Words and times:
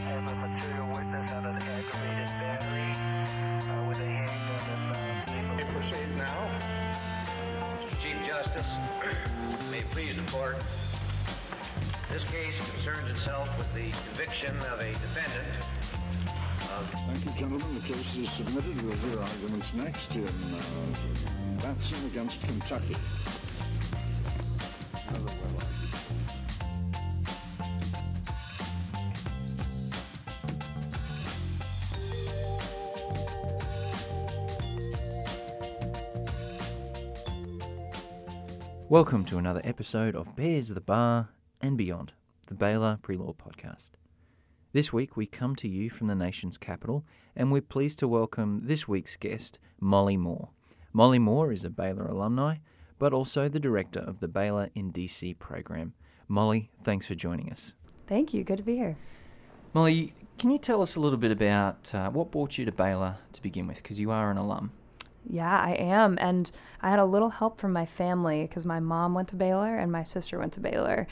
have 0.00 0.32
a 0.32 0.36
material 0.36 0.86
witness 0.88 1.32
on 1.32 1.44
an 1.44 1.56
aggravated 1.56 2.28
battery 2.40 2.92
uh, 3.70 3.88
with 3.88 4.00
a 4.00 4.06
handgun 4.06 5.34
and 5.36 5.60
uh, 5.60 5.66
proceed 5.66 6.10
now. 6.16 6.58
Chief 8.00 8.16
Justice, 8.26 8.66
may 9.70 9.82
please 9.92 10.16
the 10.16 10.32
court. 10.32 10.58
This 12.10 12.30
case 12.30 12.56
concerns 12.72 13.08
itself 13.10 13.48
with 13.58 13.72
the 13.74 13.90
conviction 14.08 14.56
of 14.72 14.80
a 14.80 14.88
defendant 14.88 15.66
of 16.78 16.90
Thank 17.06 17.24
you, 17.24 17.32
gentlemen. 17.32 17.74
The 17.74 17.86
case 17.86 18.16
is 18.16 18.30
submitted. 18.30 18.82
We'll 18.82 18.96
hear 18.96 19.20
arguments 19.20 19.74
next 19.74 20.14
in 20.14 20.24
uh, 20.24 21.62
Batson 21.62 22.06
against 22.06 22.42
Kentucky. 22.46 22.96
Welcome 38.90 39.24
to 39.26 39.38
another 39.38 39.60
episode 39.62 40.16
of 40.16 40.34
Bears 40.34 40.68
of 40.68 40.74
the 40.74 40.80
Bar 40.80 41.28
and 41.60 41.78
Beyond, 41.78 42.12
the 42.48 42.56
Baylor 42.56 42.98
Pre 43.00 43.16
Law 43.16 43.32
Podcast. 43.32 43.90
This 44.72 44.92
week 44.92 45.16
we 45.16 45.26
come 45.26 45.54
to 45.54 45.68
you 45.68 45.90
from 45.90 46.08
the 46.08 46.16
nation's 46.16 46.58
capital, 46.58 47.04
and 47.36 47.52
we're 47.52 47.60
pleased 47.60 48.00
to 48.00 48.08
welcome 48.08 48.62
this 48.64 48.88
week's 48.88 49.14
guest, 49.14 49.60
Molly 49.78 50.16
Moore. 50.16 50.48
Molly 50.92 51.20
Moore 51.20 51.52
is 51.52 51.62
a 51.62 51.70
Baylor 51.70 52.06
alumni, 52.06 52.56
but 52.98 53.14
also 53.14 53.48
the 53.48 53.60
director 53.60 54.00
of 54.00 54.18
the 54.18 54.26
Baylor 54.26 54.70
in 54.74 54.92
DC 54.92 55.38
program. 55.38 55.94
Molly, 56.26 56.72
thanks 56.82 57.06
for 57.06 57.14
joining 57.14 57.52
us. 57.52 57.74
Thank 58.08 58.34
you. 58.34 58.42
Good 58.42 58.56
to 58.56 58.64
be 58.64 58.74
here. 58.74 58.96
Molly, 59.72 60.14
can 60.36 60.50
you 60.50 60.58
tell 60.58 60.82
us 60.82 60.96
a 60.96 61.00
little 61.00 61.16
bit 61.16 61.30
about 61.30 61.94
uh, 61.94 62.10
what 62.10 62.32
brought 62.32 62.58
you 62.58 62.64
to 62.64 62.72
Baylor 62.72 63.18
to 63.34 63.40
begin 63.40 63.68
with? 63.68 63.76
Because 63.76 64.00
you 64.00 64.10
are 64.10 64.32
an 64.32 64.36
alum. 64.36 64.72
Yeah, 65.28 65.58
I 65.58 65.72
am. 65.72 66.18
And 66.20 66.50
I 66.80 66.90
had 66.90 66.98
a 66.98 67.04
little 67.04 67.30
help 67.30 67.60
from 67.60 67.72
my 67.72 67.86
family 67.86 68.42
because 68.42 68.64
my 68.64 68.80
mom 68.80 69.14
went 69.14 69.28
to 69.28 69.36
Baylor 69.36 69.76
and 69.76 69.92
my 69.92 70.02
sister 70.02 70.38
went 70.38 70.52
to 70.54 70.60
Baylor. 70.60 71.06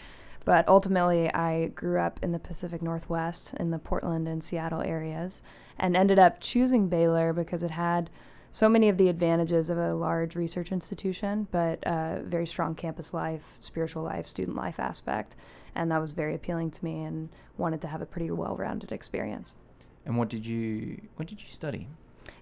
But 0.45 0.67
ultimately, 0.67 1.33
I 1.35 1.67
grew 1.69 2.01
up 2.01 2.21
in 2.23 2.31
the 2.31 2.39
Pacific 2.39 2.81
Northwest 2.81 3.55
in 3.61 3.71
the 3.71 3.79
Portland 3.79 4.27
and 4.27 4.43
Seattle 4.43 4.81
areas 4.81 5.43
and 5.79 5.97
ended 5.97 6.19
up 6.19 6.41
choosing 6.41 6.89
Baylor 6.89 7.33
because 7.33 7.63
it 7.63 7.73
had 7.73 8.09
so 8.51 8.69
many 8.69 8.89
of 8.89 8.97
the 8.97 9.09
advantages 9.09 9.69
of 9.69 9.77
a 9.77 9.95
large 9.95 10.35
research 10.37 10.73
institution, 10.73 11.49
but 11.51 11.81
a 11.83 12.23
very 12.25 12.47
strong 12.47 12.75
campus 12.75 13.13
life, 13.13 13.59
spiritual 13.61 14.03
life, 14.03 14.27
student 14.27 14.57
life 14.57 14.81
aspect. 14.81 15.37
And 15.75 15.93
that 15.93 16.01
was 16.01 16.13
very 16.13 16.35
appealing 16.35 16.71
to 16.73 16.85
me 16.85 17.03
and 17.03 17.29
wanted 17.59 17.83
to 17.83 17.89
have 17.89 18.01
a 18.01 18.07
pretty 18.07 18.31
well 18.31 18.57
rounded 18.57 18.91
experience. 18.91 19.57
And 20.07 20.17
what 20.17 20.31
did 20.31 20.47
you 20.47 21.03
what 21.17 21.29
did 21.29 21.43
you 21.43 21.49
study? 21.49 21.89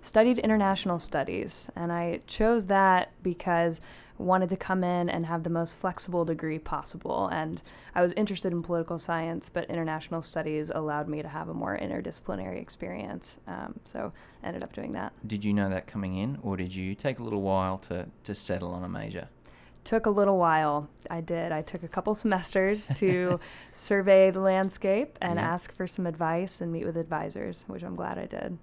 Studied 0.01 0.39
international 0.39 0.99
studies 0.99 1.71
and 1.77 1.93
i 1.93 2.21
chose 2.27 2.67
that 2.67 3.11
because 3.23 3.81
wanted 4.19 4.49
to 4.49 4.57
come 4.57 4.83
in 4.83 5.11
and 5.11 5.27
have 5.27 5.43
the 5.43 5.51
most 5.51 5.77
flexible 5.77 6.25
degree 6.25 6.59
possible. 6.59 7.29
And 7.29 7.61
i 7.95 8.01
was 8.01 8.13
interested 8.15 8.51
in 8.51 8.63
political 8.63 8.99
science 8.99 9.51
but 9.51 9.69
international 9.69 10.23
studies 10.23 10.71
allowed 10.71 11.07
me 11.07 11.21
to 11.21 11.29
have 11.29 11.51
a 11.51 11.55
more 11.55 11.77
interdisciplinary 11.79 12.59
experience 12.61 13.41
um, 13.47 13.75
so 13.85 14.13
I 14.43 14.47
ended 14.47 14.63
up 14.63 14.73
doing 14.73 14.93
that. 14.93 15.13
Did 15.27 15.45
you 15.45 15.53
know 15.53 15.69
that 15.69 15.87
coming 15.87 16.17
in, 16.17 16.39
or 16.43 16.57
did 16.57 16.75
you 16.75 16.95
take 16.95 17.19
a 17.19 17.23
little 17.23 17.43
while 17.43 17.77
to, 17.79 18.07
to 18.25 18.35
settle 18.35 18.73
on 18.73 18.83
a 18.85 18.89
major? 18.89 19.29
took 19.85 20.07
a 20.07 20.11
little 20.11 20.37
while. 20.37 20.89
I 21.09 21.21
did. 21.21 21.53
I 21.53 21.63
took 21.63 21.85
a 21.85 21.89
couple 21.89 22.13
semesters 22.23 22.89
to 22.97 23.39
survey 23.71 24.31
the 24.33 24.41
landscape 24.41 25.17
and 25.21 25.39
Yeah. 25.39 25.47
ask 25.49 25.73
for 25.77 25.87
some 25.87 26.07
advice 26.07 26.61
and 26.61 26.73
meet 26.73 26.85
with 26.87 26.97
advisors 26.97 27.65
which 27.69 27.83
i'm 27.85 27.95
glad 27.95 28.19
i 28.19 28.27
did 28.27 28.59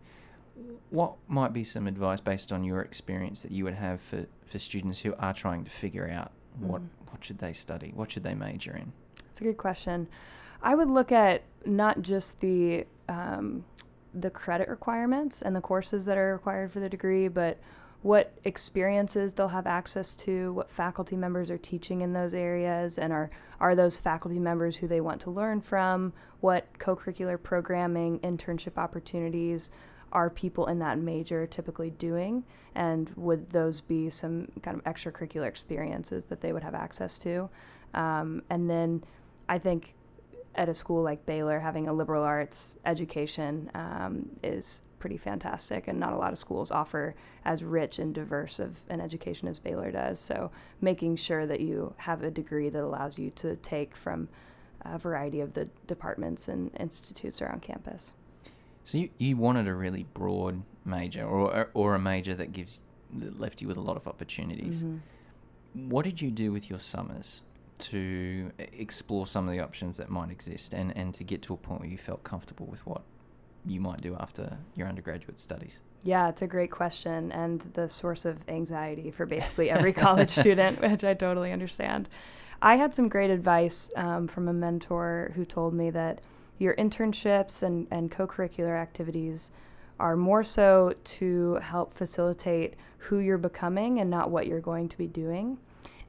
What 0.90 1.16
might 1.28 1.54
be 1.54 1.64
some 1.64 1.88
advice 1.88 2.20
based 2.20 2.52
on 2.52 2.64
your 2.64 2.82
experience 2.82 3.42
that 3.42 3.52
you 3.52 3.64
would 3.64 3.74
have 3.74 4.00
for, 4.00 4.28
for 4.46 4.60
students 4.60 5.00
who 5.00 5.16
are 5.18 5.34
trying 5.34 5.64
to 5.64 5.70
figure 5.72 6.10
out 6.10 6.32
what, 6.60 6.82
what 7.10 7.24
should 7.24 7.40
they 7.40 7.54
study? 7.54 7.92
What 7.96 8.12
should 8.12 8.24
they 8.24 8.36
major 8.36 8.76
in? 8.76 8.94
It's 9.30 9.42
a 9.42 9.44
good 9.44 9.58
question. 9.58 10.08
I 10.62 10.76
would 10.76 10.90
look 10.90 11.12
at 11.12 11.44
not 11.66 12.02
just 12.02 12.40
the 12.40 12.86
um, 13.10 13.66
the 14.14 14.30
credit 14.30 14.70
requirements 14.70 15.42
and 15.42 15.56
the 15.56 15.62
courses 15.62 16.06
that 16.06 16.18
are 16.18 16.34
required 16.34 16.72
for 16.72 16.80
the 16.80 16.90
degree, 16.90 17.28
but 17.28 17.60
what 18.04 18.34
experiences 18.44 19.34
they'll 19.34 19.48
have 19.48 19.66
access 19.66 20.14
to, 20.14 20.54
what 20.54 20.70
faculty 20.70 21.16
members 21.16 21.50
are 21.50 21.58
teaching 21.58 22.02
in 22.02 22.14
those 22.14 22.34
areas, 22.34 22.98
and 22.98 23.12
are 23.12 23.32
are 23.60 23.76
those 23.76 23.98
faculty 23.98 24.40
members 24.40 24.78
who 24.78 24.88
they 24.88 25.02
want 25.02 25.22
to 25.22 25.32
learn 25.32 25.62
from? 25.62 26.14
What 26.42 26.68
co-curricular 26.80 27.42
programming, 27.42 28.20
internship 28.20 28.78
opportunities 28.78 29.72
are 30.14 30.30
people 30.30 30.68
in 30.68 30.80
that 30.80 30.98
major 30.98 31.46
typically 31.46 31.90
doing, 31.90 32.44
and 32.76 33.10
would 33.16 33.50
those 33.50 33.82
be 33.82 34.10
some 34.10 34.48
kind 34.62 34.78
of 34.78 34.84
extracurricular 34.86 35.48
experiences 35.48 36.26
that 36.26 36.40
they 36.40 36.54
would 36.54 36.64
have 36.64 36.76
access 36.76 37.18
to? 37.18 37.50
Um, 37.94 38.44
and 38.50 38.70
then 38.70 39.04
I 39.50 39.58
think 39.58 39.96
at 40.56 40.70
a 40.70 40.74
school 40.74 41.04
like 41.04 41.26
Baylor, 41.26 41.60
having 41.60 41.88
a 41.88 41.94
liberal 41.94 42.24
arts 42.24 42.80
education 42.86 43.72
um, 43.74 44.30
is 44.44 44.82
pretty 45.00 45.18
fantastic, 45.18 45.88
and 45.88 46.00
not 46.00 46.14
a 46.14 46.16
lot 46.16 46.32
of 46.32 46.38
schools 46.38 46.72
offer 46.72 47.16
as 47.44 47.64
rich 47.64 48.00
and 48.00 48.14
diverse 48.14 48.60
of 48.60 48.84
an 48.88 49.02
education 49.02 49.48
as 49.48 49.60
Baylor 49.60 49.92
does. 49.92 50.20
So, 50.20 50.52
making 50.80 51.18
sure 51.18 51.46
that 51.46 51.60
you 51.60 51.94
have 51.98 52.24
a 52.24 52.32
degree 52.32 52.70
that 52.70 52.82
allows 52.82 53.20
you 53.20 53.30
to 53.32 53.58
take 53.58 53.98
from 53.98 54.30
a 54.82 54.98
variety 54.98 55.42
of 55.42 55.56
the 55.56 55.68
departments 55.88 56.48
and 56.48 56.72
institutes 56.80 57.42
around 57.42 57.62
campus. 57.62 58.14
So 58.84 58.98
you, 58.98 59.10
you 59.18 59.38
wanted 59.38 59.68
a 59.68 59.74
really 59.74 60.06
broad 60.14 60.64
major 60.86 61.24
or, 61.24 61.70
or 61.74 61.96
a 61.96 62.00
major 62.00 62.36
that 62.36 62.52
gives 62.52 62.80
that 63.14 63.40
left 63.40 63.62
you 63.62 63.68
with 63.68 63.78
a 63.78 63.82
lot 63.82 63.96
of 63.96 64.08
opportunities. 64.08 64.84
What 65.74 66.04
did 66.04 66.22
you 66.22 66.32
do 66.32 66.52
with 66.52 66.70
your 66.70 66.80
summers 66.80 67.42
to 67.80 68.52
explore 68.58 69.26
some 69.26 69.48
of 69.48 69.54
the 69.54 69.60
options 69.60 69.98
that 69.98 70.10
might 70.10 70.30
exist 70.30 70.74
and, 70.74 70.96
and 70.96 71.14
to 71.14 71.24
get 71.24 71.42
to 71.44 71.54
a 71.54 71.58
point 71.58 71.82
where 71.82 71.90
you 71.90 71.98
felt 71.98 72.24
comfortable 72.24 72.66
with 72.66 72.86
what 72.86 73.02
you 73.66 73.80
might 73.80 74.02
do 74.02 74.16
after 74.20 74.58
your 74.76 74.88
undergraduate 74.88 75.40
studies? 75.40 75.80
Yeah, 76.04 76.30
it's 76.30 76.42
a 76.42 76.48
great 76.48 76.72
question 76.72 77.32
and 77.32 77.62
the 77.74 77.88
source 77.88 78.26
of 78.26 78.48
anxiety 78.50 79.10
for 79.10 79.26
basically 79.26 79.70
every 79.70 79.94
college 80.08 80.30
student, 80.42 80.82
which 80.82 81.04
I 81.04 81.14
totally 81.14 81.52
understand. 81.52 82.10
I 82.62 82.76
had 82.76 82.94
some 82.94 83.10
great 83.10 83.30
advice 83.30 83.92
um, 83.96 84.28
from 84.28 84.48
a 84.48 84.54
mentor 84.54 85.32
who 85.36 85.46
told 85.46 85.74
me 85.74 85.90
that 85.92 86.22
your 86.58 86.76
internships 86.76 87.64
and, 87.64 87.88
and 87.92 88.12
co 88.12 88.28
curricular 88.28 88.80
activities 88.80 89.52
are 90.00 90.16
more 90.16 90.44
so 90.44 90.94
to 91.04 91.56
help 91.56 91.94
facilitate 91.94 92.76
who 92.98 93.20
you're 93.20 93.38
becoming 93.38 94.00
and 94.00 94.10
not 94.10 94.30
what 94.30 94.48
you're 94.48 94.60
going 94.60 94.90
to 94.90 94.98
be 94.98 95.08
doing. 95.08 95.58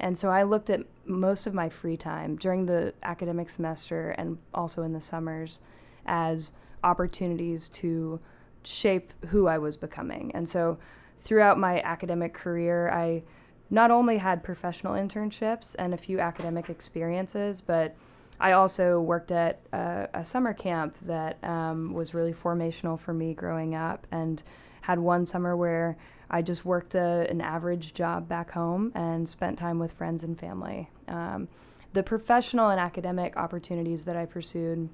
And 0.00 0.19
so 0.19 0.31
I 0.31 0.43
looked 0.43 0.71
at 0.71 0.81
most 1.04 1.47
of 1.47 1.54
my 1.54 1.69
free 1.69 1.97
time 1.97 2.37
during 2.37 2.66
the 2.66 2.94
academic 3.03 3.50
semester 3.50 4.10
and 4.10 4.38
also 4.53 4.83
in 4.83 4.93
the 4.93 5.00
summers 5.00 5.60
as 6.06 6.53
opportunities 6.83 7.69
to 7.69 8.21
shape 8.62 9.12
who 9.28 9.47
I 9.47 9.59
was 9.59 9.77
becoming. 9.77 10.31
And 10.34 10.49
so 10.49 10.78
throughout 11.19 11.59
my 11.59 11.81
academic 11.83 12.34
career, 12.34 12.91
I 12.91 13.22
not 13.71 13.91
only 13.91 14.19
had 14.19 14.43
professional 14.43 14.94
internships 14.94 15.75
and 15.78 15.94
a 15.94 15.99
few 15.99 16.21
academic 16.21 16.69
experiences, 16.69 17.60
but 17.60 17.97
I 18.41 18.53
also 18.53 19.00
worked 19.00 19.31
at 19.31 19.61
a, 19.72 20.09
a 20.15 20.25
summer 20.25 20.53
camp 20.53 20.97
that 21.03 21.43
um, 21.45 21.95
was 21.95 22.15
really 22.15 22.33
formational 22.33 22.99
for 22.99 23.15
me 23.15 23.34
growing 23.34 23.75
up 23.75 24.06
and 24.11 24.43
had 24.83 24.99
one 24.99 25.25
summer 25.25 25.56
where 25.56 25.97
I 26.31 26.43
just 26.43 26.65
worked 26.65 26.95
a, 26.95 27.27
an 27.31 27.41
average 27.41 27.95
job 27.95 28.28
back 28.28 28.50
home 28.53 28.93
and 28.95 29.28
spent 29.28 29.59
time 29.59 29.78
with 29.78 29.93
friends 29.93 30.25
and 30.25 30.39
family. 30.39 30.91
Um, 31.09 31.49
the 31.93 32.03
professional 32.03 32.71
and 32.71 32.81
academic 32.81 33.37
opportunities 33.37 34.04
that 34.04 34.16
I 34.16 34.27
pursued, 34.27 34.89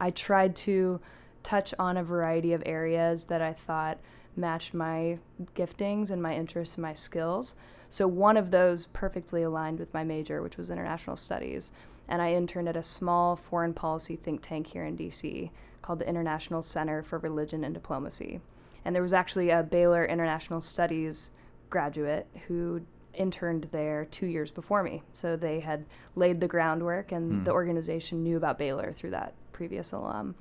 I 0.00 0.10
tried 0.10 0.56
to 0.56 1.00
touch 1.44 1.72
on 1.78 1.96
a 1.96 2.02
variety 2.02 2.52
of 2.52 2.62
areas 2.66 3.24
that 3.24 3.40
I 3.40 3.52
thought 3.52 3.98
matched 4.34 4.74
my 4.74 5.18
giftings 5.54 6.10
and 6.10 6.20
my 6.20 6.34
interests 6.34 6.76
and 6.76 6.82
my 6.82 6.94
skills. 6.94 7.54
So 7.88 8.08
one 8.08 8.36
of 8.36 8.50
those 8.50 8.86
perfectly 8.86 9.42
aligned 9.42 9.78
with 9.78 9.94
my 9.94 10.02
major, 10.02 10.42
which 10.42 10.56
was 10.56 10.70
international 10.70 11.16
studies. 11.16 11.72
And 12.08 12.22
I 12.22 12.32
interned 12.32 12.68
at 12.68 12.76
a 12.76 12.82
small 12.82 13.36
foreign 13.36 13.74
policy 13.74 14.16
think 14.16 14.42
tank 14.42 14.68
here 14.68 14.84
in 14.84 14.96
DC 14.96 15.50
called 15.82 15.98
the 15.98 16.08
International 16.08 16.62
Center 16.62 17.02
for 17.02 17.18
Religion 17.18 17.64
and 17.64 17.74
Diplomacy. 17.74 18.40
And 18.84 18.94
there 18.94 19.02
was 19.02 19.12
actually 19.12 19.50
a 19.50 19.62
Baylor 19.62 20.04
International 20.04 20.60
Studies 20.60 21.30
graduate 21.70 22.26
who 22.46 22.82
interned 23.14 23.68
there 23.72 24.04
two 24.04 24.26
years 24.26 24.50
before 24.50 24.82
me. 24.82 25.02
So 25.12 25.36
they 25.36 25.60
had 25.60 25.86
laid 26.14 26.40
the 26.40 26.46
groundwork, 26.48 27.10
and 27.12 27.44
the 27.44 27.50
organization 27.52 28.22
knew 28.22 28.36
about 28.36 28.58
Baylor 28.58 28.92
through 28.92 29.10
that 29.10 29.34
previous 29.52 29.90
alum. 29.92 30.34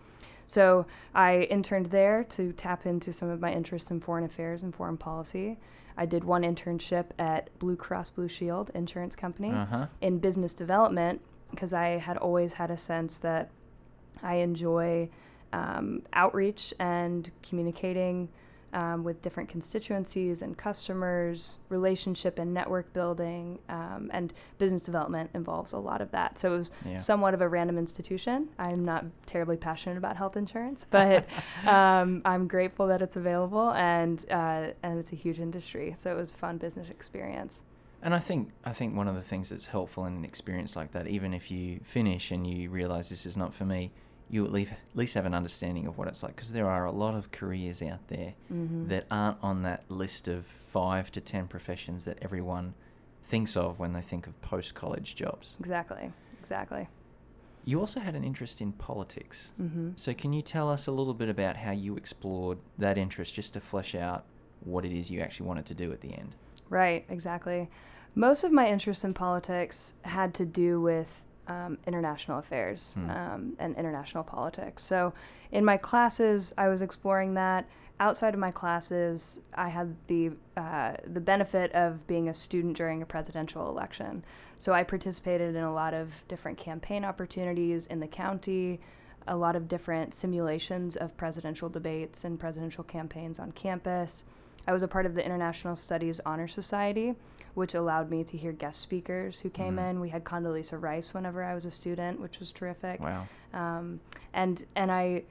So 0.46 0.86
I 1.16 1.44
interned 1.50 1.88
there 1.88 2.24
to 2.26 2.52
tap 2.52 2.86
into 2.86 3.12
some 3.14 3.30
of 3.30 3.40
my 3.40 3.52
interests 3.52 3.90
in 3.90 4.02
foreign 4.02 4.24
affairs 4.26 4.62
and 4.62 4.76
foreign 4.76 4.98
policy. 4.98 5.58
I 5.98 6.06
did 6.06 6.24
one 6.24 6.44
internship 6.44 7.06
at 7.18 7.50
Blue 7.58 7.76
Cross 7.78 8.12
Blue 8.12 8.28
Shield 8.28 8.70
Insurance 8.76 9.16
Company 9.16 9.52
Uh-huh. 9.52 9.88
in 10.02 10.20
business 10.20 10.54
development 10.54 11.22
because 11.56 11.74
I 11.74 11.98
had 11.98 12.18
always 12.18 12.54
had 12.54 12.70
a 12.72 12.78
sense 12.78 13.18
that 13.20 13.50
I 14.22 14.36
enjoy 14.36 15.10
um, 15.54 16.02
outreach 16.14 16.74
and 16.80 17.32
communicating 17.42 18.30
um, 18.74 19.06
with 19.06 19.22
different 19.22 19.48
constituencies 19.48 20.42
and 20.42 20.58
customers, 20.58 21.60
relationship 21.70 22.38
and 22.38 22.54
network 22.54 22.92
building, 22.92 23.60
um, 23.70 24.10
and 24.14 24.34
business 24.58 24.84
development 24.84 25.30
involves 25.34 25.72
a 25.72 25.78
lot 25.78 26.02
of 26.02 26.12
that. 26.12 26.38
So 26.38 26.56
it 26.56 26.58
was 26.58 26.72
Yeah. 26.86 26.98
somewhat 26.98 27.34
of 27.34 27.40
a 27.40 27.48
random 27.48 27.78
institution. 27.78 28.50
I'm 28.60 28.84
not 28.84 29.06
terribly 29.26 29.56
passionate 29.56 29.98
about 29.98 30.18
health 30.18 30.36
insurance, 30.36 30.84
but 30.92 31.26
um, 31.66 32.22
I'm 32.26 32.50
grateful 32.50 32.88
that 32.88 33.02
it's 33.02 33.16
available 33.16 33.72
and 33.72 34.26
uh, 34.30 34.72
and 34.84 35.00
it's 35.00 35.14
a 35.14 35.16
huge 35.16 35.40
industry. 35.40 35.94
So 35.96 36.12
it 36.12 36.18
was 36.18 36.34
a 36.34 36.36
fun 36.36 36.58
business 36.58 36.90
experience. 36.90 37.62
And 38.06 38.14
I 38.14 38.20
think 38.20 38.52
I 38.64 38.72
think 38.72 38.96
one 38.96 39.08
of 39.08 39.16
the 39.16 39.22
things 39.22 39.50
that's 39.50 39.66
helpful 39.66 40.06
in 40.06 40.16
an 40.16 40.24
experience 40.24 40.76
like 40.76 40.92
that, 40.92 41.08
even 41.08 41.34
if 41.34 41.50
you 41.50 41.80
finish 41.84 42.30
and 42.32 42.46
you 42.46 42.70
realize 42.70 43.10
this 43.10 43.26
is 43.26 43.36
not 43.36 43.52
for 43.52 43.66
me, 43.66 43.92
you 44.30 44.46
at 44.46 44.52
least, 44.52 44.72
at 44.72 44.78
least 44.96 45.16
have 45.16 45.26
an 45.26 45.34
understanding 45.34 45.88
of 45.88 45.98
what 45.98 46.08
it's 46.08 46.22
like 46.22 46.36
because 46.36 46.54
there 46.54 46.70
are 46.70 46.86
a 46.86 46.92
lot 46.92 47.16
of 47.16 47.32
careers 47.32 47.82
out 47.82 48.08
there 48.08 48.36
Mm-hmm. 48.54 48.88
that 48.90 49.08
aren't 49.10 49.38
on 49.42 49.64
that 49.64 49.84
list 49.90 50.28
of 50.28 50.46
five 50.46 51.12
to 51.14 51.20
ten 51.20 51.48
professions 51.48 52.06
that 52.06 52.20
everyone 52.22 52.76
thinks 53.24 53.58
of 53.58 53.80
when 53.80 53.94
they 53.94 54.02
think 54.02 54.28
of 54.28 54.40
post 54.40 54.76
college 54.76 55.16
jobs. 55.16 55.58
Exactly. 55.60 56.12
Exactly. 56.40 56.88
You 57.66 57.80
also 57.80 58.00
had 58.00 58.14
an 58.14 58.24
interest 58.24 58.62
in 58.62 58.72
politics. 58.74 59.52
Mm-hmm. 59.60 59.92
So, 59.96 60.14
can 60.14 60.32
you 60.32 60.44
tell 60.44 60.70
us 60.70 60.86
a 60.86 60.92
little 60.92 61.16
bit 61.16 61.30
about 61.30 61.58
how 61.58 61.72
you 61.72 61.96
explored 61.96 62.60
that 62.78 63.00
interest 63.00 63.34
just 63.34 63.54
to 63.56 63.60
flesh 63.60 63.96
out 63.96 64.26
what 64.66 64.86
it 64.86 64.92
is 64.92 65.10
you 65.12 65.22
actually 65.22 65.48
wanted 65.48 65.66
to 65.68 65.74
do 65.74 65.92
at 65.92 66.02
the 66.02 66.14
end? 66.14 66.36
Right, 66.70 67.06
exactly. 67.10 67.70
Most 68.16 68.44
of 68.44 68.52
my 68.52 68.68
interest 68.68 69.04
in 69.04 69.14
politics 69.14 69.94
had 70.04 70.34
to 70.36 70.46
do 70.46 70.82
with 70.82 71.22
um, 71.48 71.78
international 71.86 72.40
affairs 72.40 72.94
Hmm. 72.96 73.10
um, 73.10 73.54
and 73.60 73.76
international 73.76 74.24
politics. 74.24 74.84
So, 74.84 75.14
in 75.52 75.64
my 75.64 75.78
classes, 75.78 76.54
I 76.58 76.68
was 76.70 76.82
exploring 76.82 77.36
that. 77.36 77.68
Outside 78.00 78.34
of 78.34 78.40
my 78.40 78.52
classes, 78.52 79.40
I 79.54 79.70
had 79.70 79.96
the 80.08 80.32
uh, 80.58 80.94
the 81.06 81.22
benefit 81.22 81.72
of 81.74 82.06
being 82.08 82.28
a 82.28 82.34
student 82.34 82.76
during 82.76 83.02
a 83.02 83.06
presidential 83.06 83.70
election. 83.70 84.26
So 84.58 84.74
I 84.74 84.84
participated 84.84 85.56
in 85.56 85.64
a 85.64 85.74
lot 85.74 85.94
of 85.94 86.24
different 86.28 86.58
campaign 86.58 87.06
opportunities 87.06 87.88
in 87.88 88.00
the 88.00 88.08
county, 88.08 88.82
a 89.28 89.38
lot 89.38 89.56
of 89.56 89.68
different 89.68 90.14
simulations 90.14 90.96
of 90.98 91.16
presidential 91.16 91.70
debates 91.70 92.24
and 92.26 92.40
presidential 92.40 92.84
campaigns 92.84 93.38
on 93.40 93.52
campus. 93.52 94.26
I 94.68 94.74
was 94.74 94.82
a 94.82 94.88
part 94.88 95.06
of 95.06 95.14
the 95.16 95.24
International 95.26 95.76
Studies 95.76 96.20
Honor 96.26 96.48
Society, 96.48 97.16
which 97.54 97.74
allowed 97.76 98.10
me 98.10 98.24
to 98.26 98.38
hear 98.38 98.52
guest 98.52 98.80
speakers 98.82 99.40
who 99.42 99.50
came 99.50 99.78
Mhm. 99.78 99.90
in. 99.90 100.00
We 100.00 100.10
had 100.10 100.24
Condoleezza 100.24 100.82
Rice 100.82 101.14
whenever 101.14 101.44
I 101.44 101.54
was 101.54 101.66
a 101.66 101.72
student, 101.72 102.20
which 102.20 102.40
was 102.40 102.52
terrific. 102.52 103.00
Wow. 103.00 103.28
Um, 103.54 104.00
and 104.34 104.66
and 104.76 104.92
I 104.92 105.24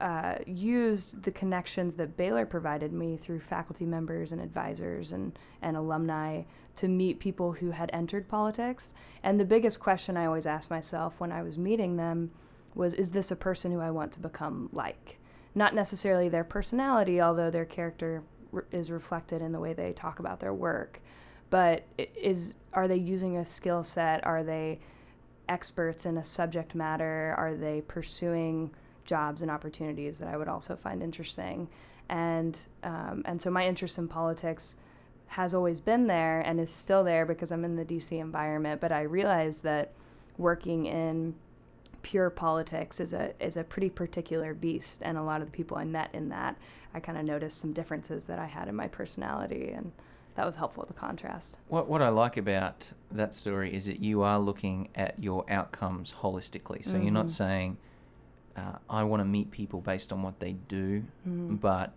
uh, 0.00 0.36
used 0.46 1.24
the 1.24 1.30
connections 1.30 1.96
that 1.96 2.16
Baylor 2.16 2.46
provided 2.46 2.90
me 2.90 3.18
through 3.18 3.38
faculty 3.38 3.84
members 3.84 4.32
and 4.32 4.40
advisors 4.40 5.12
and, 5.12 5.38
and 5.60 5.76
alumni 5.76 6.44
to 6.76 6.88
meet 6.88 7.18
people 7.20 7.52
who 7.52 7.72
had 7.72 7.90
entered 7.92 8.26
politics. 8.26 8.94
And 9.22 9.38
the 9.38 9.44
biggest 9.44 9.78
question 9.78 10.16
I 10.16 10.24
always 10.24 10.46
asked 10.46 10.70
myself 10.70 11.20
when 11.20 11.30
I 11.30 11.42
was 11.42 11.58
meeting 11.58 11.96
them 11.98 12.30
was, 12.74 12.94
is 12.94 13.10
this 13.10 13.30
a 13.30 13.36
person 13.36 13.72
who 13.72 13.80
I 13.80 13.90
want 13.90 14.12
to 14.12 14.20
become 14.20 14.70
like? 14.72 15.18
Not 15.54 15.74
necessarily 15.74 16.30
their 16.30 16.44
personality, 16.44 17.20
although 17.20 17.50
their 17.50 17.66
character 17.66 18.22
is 18.72 18.90
reflected 18.90 19.42
in 19.42 19.52
the 19.52 19.60
way 19.60 19.72
they 19.72 19.92
talk 19.92 20.18
about 20.18 20.40
their 20.40 20.54
work. 20.54 21.00
But 21.50 21.84
is 21.98 22.56
are 22.72 22.86
they 22.86 22.96
using 22.96 23.36
a 23.36 23.44
skill 23.44 23.82
set? 23.82 24.24
Are 24.24 24.42
they 24.42 24.80
experts 25.48 26.06
in 26.06 26.16
a 26.16 26.24
subject 26.24 26.74
matter? 26.74 27.34
Are 27.36 27.54
they 27.54 27.82
pursuing 27.82 28.70
jobs 29.04 29.42
and 29.42 29.50
opportunities 29.50 30.18
that 30.18 30.28
I 30.28 30.36
would 30.36 30.48
also 30.48 30.76
find 30.76 31.02
interesting? 31.02 31.68
And 32.08 32.58
um, 32.82 33.22
and 33.24 33.40
so 33.40 33.50
my 33.50 33.66
interest 33.66 33.98
in 33.98 34.08
politics 34.08 34.76
has 35.26 35.54
always 35.54 35.80
been 35.80 36.06
there 36.08 36.40
and 36.40 36.58
is 36.58 36.72
still 36.72 37.04
there 37.04 37.24
because 37.24 37.52
I'm 37.52 37.64
in 37.64 37.76
the 37.76 37.84
DC 37.84 38.18
environment. 38.18 38.80
But 38.80 38.92
I 38.92 39.02
realize 39.02 39.62
that 39.62 39.92
working 40.38 40.86
in 40.86 41.34
pure 42.02 42.30
politics 42.30 43.00
is 43.00 43.12
a 43.12 43.32
is 43.44 43.56
a 43.56 43.64
pretty 43.64 43.90
particular 43.90 44.54
beast, 44.54 45.02
and 45.04 45.16
a 45.18 45.22
lot 45.22 45.40
of 45.40 45.48
the 45.48 45.52
people 45.52 45.76
I 45.76 45.84
met 45.84 46.10
in 46.14 46.28
that, 46.30 46.56
I 46.94 47.00
kind 47.00 47.18
of 47.18 47.24
noticed 47.24 47.60
some 47.60 47.72
differences 47.72 48.24
that 48.26 48.38
I 48.38 48.46
had 48.46 48.68
in 48.68 48.74
my 48.76 48.88
personality, 48.88 49.70
and 49.70 49.92
that 50.36 50.46
was 50.46 50.56
helpful 50.56 50.84
to 50.84 50.92
contrast. 50.92 51.56
What 51.68 51.88
what 51.88 52.02
I 52.02 52.08
like 52.08 52.36
about 52.36 52.92
that 53.10 53.34
story 53.34 53.72
is 53.74 53.86
that 53.86 54.00
you 54.00 54.22
are 54.22 54.38
looking 54.38 54.88
at 54.94 55.22
your 55.22 55.44
outcomes 55.50 56.14
holistically. 56.20 56.84
So 56.84 56.96
you're 56.96 57.12
not 57.12 57.26
Mhm. 57.26 57.30
saying 57.30 57.76
uh, 58.56 58.78
I 58.90 59.04
want 59.04 59.20
to 59.20 59.24
meet 59.24 59.50
people 59.52 59.80
based 59.80 60.12
on 60.12 60.22
what 60.22 60.40
they 60.40 60.52
do, 60.54 61.04
Mhm. 61.26 61.60
but 61.60 61.92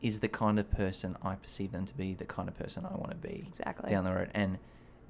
is 0.00 0.20
the 0.20 0.28
kind 0.28 0.58
of 0.58 0.70
person 0.70 1.16
I 1.22 1.34
perceive 1.36 1.72
them 1.72 1.84
to 1.86 1.94
be 1.94 2.14
the 2.14 2.24
kind 2.24 2.48
of 2.48 2.54
person 2.54 2.84
I 2.86 2.94
want 2.96 3.10
to 3.10 3.16
be 3.16 3.44
Exactly. 3.46 3.88
down 3.90 4.04
the 4.04 4.12
road, 4.14 4.30
and 4.34 4.58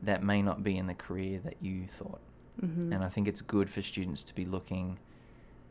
that 0.03 0.23
may 0.23 0.43
not 0.43 0.63
be 0.65 0.77
in 0.77 0.87
the 0.87 0.95
career 0.95 1.39
that 1.45 1.63
you 1.63 1.87
thought. 1.87 2.21
Hmm 2.61 2.93
And 2.93 3.05
I 3.05 3.09
think 3.09 3.29
it's 3.29 3.43
good 3.43 3.69
for 3.71 3.83
students 3.83 4.25
to 4.25 4.35
be 4.35 4.45
looking 4.45 4.99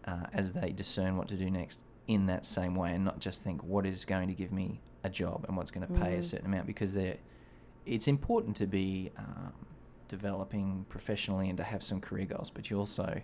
uh, 0.06 0.26
as 0.34 0.52
they 0.54 0.72
discern 0.72 1.18
what 1.18 1.28
to 1.30 1.36
do 1.36 1.50
next 1.50 1.84
in 2.08 2.26
that 2.26 2.46
same 2.46 2.76
way 2.76 2.94
and 2.94 3.06
not 3.06 3.20
just 3.20 3.44
think 3.44 3.64
what 3.64 3.86
is 3.86 4.04
going 4.06 4.28
to 4.28 4.34
give 4.34 4.52
me 4.52 4.82
a 5.04 5.10
job 5.10 5.46
and 5.48 5.56
what's 5.56 5.72
going 5.72 5.88
to 5.88 5.94
pay 5.94 6.16
a 6.16 6.20
Mhm. 6.20 6.24
certain 6.24 6.46
amount 6.48 6.68
because 6.68 6.94
they're, 6.94 7.18
it's 7.86 8.08
important 8.08 8.56
to 8.58 8.68
be 8.68 9.12
um, 9.18 9.54
developing 10.10 10.86
professionally 10.90 11.48
and 11.50 11.58
to 11.58 11.64
have 11.64 11.82
some 11.82 12.00
career 12.02 12.26
goals, 12.26 12.50
but 12.50 12.70
you 12.70 12.78
also 12.78 13.22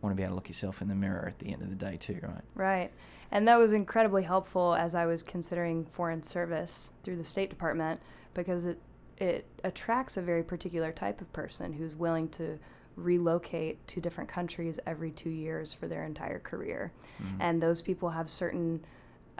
want 0.00 0.12
to 0.12 0.16
be 0.16 0.22
able 0.22 0.30
to 0.32 0.34
look 0.36 0.48
yourself 0.48 0.80
in 0.80 0.86
the 0.88 0.94
mirror 0.94 1.26
at 1.26 1.38
the 1.40 1.52
end 1.52 1.60
of 1.62 1.68
the 1.70 1.74
day 1.76 1.96
too, 1.96 2.20
right? 2.22 2.44
Right. 2.54 2.92
And 3.32 3.46
that 3.48 3.56
was 3.56 3.72
incredibly 3.72 4.22
helpful 4.22 4.74
as 4.74 4.94
I 4.94 5.06
was 5.06 5.22
considering 5.24 5.84
foreign 5.86 6.22
service 6.22 6.92
through 7.02 7.16
the 7.16 7.24
State 7.24 7.50
Department 7.50 8.00
because 8.34 8.64
it 8.64 8.78
it 9.18 9.46
attracts 9.64 10.16
a 10.16 10.22
very 10.22 10.42
particular 10.42 10.92
type 10.92 11.20
of 11.20 11.32
person 11.32 11.72
who's 11.74 11.94
willing 11.94 12.28
to 12.30 12.58
relocate 12.96 13.86
to 13.88 14.00
different 14.00 14.28
countries 14.28 14.80
every 14.86 15.10
2 15.10 15.30
years 15.30 15.74
for 15.74 15.86
their 15.86 16.04
entire 16.04 16.38
career. 16.38 16.92
Mhm. 17.20 17.36
And 17.40 17.62
those 17.62 17.82
people 17.82 18.10
have 18.10 18.28
certain 18.28 18.84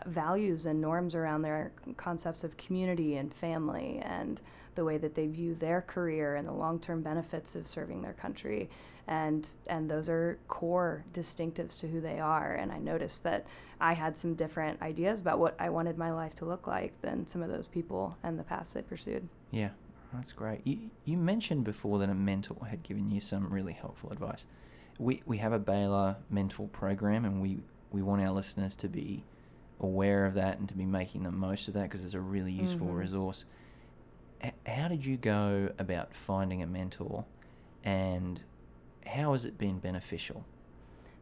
values 0.07 0.65
and 0.67 0.81
norms 0.81 1.15
around 1.15 1.43
their 1.43 1.73
concepts 1.97 2.45
of 2.45 2.57
community 2.57 3.17
and 3.17 3.35
family 3.35 3.99
and 3.99 4.41
the 4.77 4.85
way 4.85 4.97
that 4.97 5.17
they 5.17 5.27
view 5.27 5.57
their 5.57 5.83
career 5.83 6.37
and 6.37 6.47
the 6.47 6.53
long-term 6.53 7.03
benefits 7.03 7.57
of 7.57 7.67
serving 7.67 8.03
their 8.03 8.13
country 8.13 8.71
and 9.09 9.49
and 9.67 9.91
those 9.91 10.09
are 10.09 10.39
core 10.47 11.05
distinctives 11.13 11.81
to 11.81 11.89
who 11.89 12.01
they 12.01 12.21
are 12.21 12.55
and 12.55 12.71
I 12.71 12.79
noticed 12.79 13.25
that 13.25 13.45
I 13.81 13.95
had 13.95 14.17
some 14.17 14.35
different 14.35 14.81
ideas 14.81 15.21
about 15.21 15.41
what 15.41 15.57
I 15.59 15.69
wanted 15.71 15.99
my 15.99 16.13
life 16.13 16.35
to 16.37 16.45
look 16.45 16.69
like 16.69 17.01
than 17.01 17.27
some 17.27 17.43
of 17.43 17.49
those 17.51 17.67
people 17.67 18.17
and 18.23 18.39
the 18.39 18.45
paths 18.45 18.75
they 18.75 18.83
pursued. 18.83 19.29
Yeah, 19.51 19.71
that's 20.13 20.33
great. 20.33 20.61
You, 20.67 20.91
you 21.05 21.17
mentioned 21.17 21.65
before 21.65 21.99
that 22.01 22.09
a 22.09 22.15
mentor 22.15 22.67
had 22.67 22.83
given 22.83 23.11
you 23.11 23.21
some 23.21 23.49
really 23.53 23.73
helpful 23.73 24.11
advice. 24.11 24.45
We, 24.99 25.23
we 25.27 25.39
have 25.39 25.53
a 25.53 25.59
Baylor 25.59 26.17
mentor 26.31 26.69
program, 26.69 27.25
and 27.25 27.41
we, 27.41 27.61
we 27.91 28.03
want 28.03 28.21
our 28.23 28.31
listeners 28.31 28.77
to 28.77 28.89
be 28.89 29.25
aware 29.81 30.27
of 30.27 30.35
that 30.35 30.59
and 30.59 30.69
to 30.69 30.75
be 30.77 30.85
making 30.85 31.23
the 31.23 31.31
most 31.31 31.69
of 31.69 31.75
that 31.75 31.83
because 31.85 32.05
it's 32.05 32.15
a 32.15 32.21
really 32.21 32.53
useful 32.53 32.89
Mhm. 32.89 32.99
resource. 32.99 33.45
H- 34.43 34.53
how 34.67 34.89
did 34.89 35.07
you 35.07 35.17
go 35.17 35.71
about 35.79 36.15
finding 36.15 36.63
a 36.63 36.67
mentor, 36.67 37.25
and 37.85 38.43
how 39.07 39.33
has 39.33 39.45
it 39.45 39.57
been 39.57 39.79
beneficial? 39.79 40.45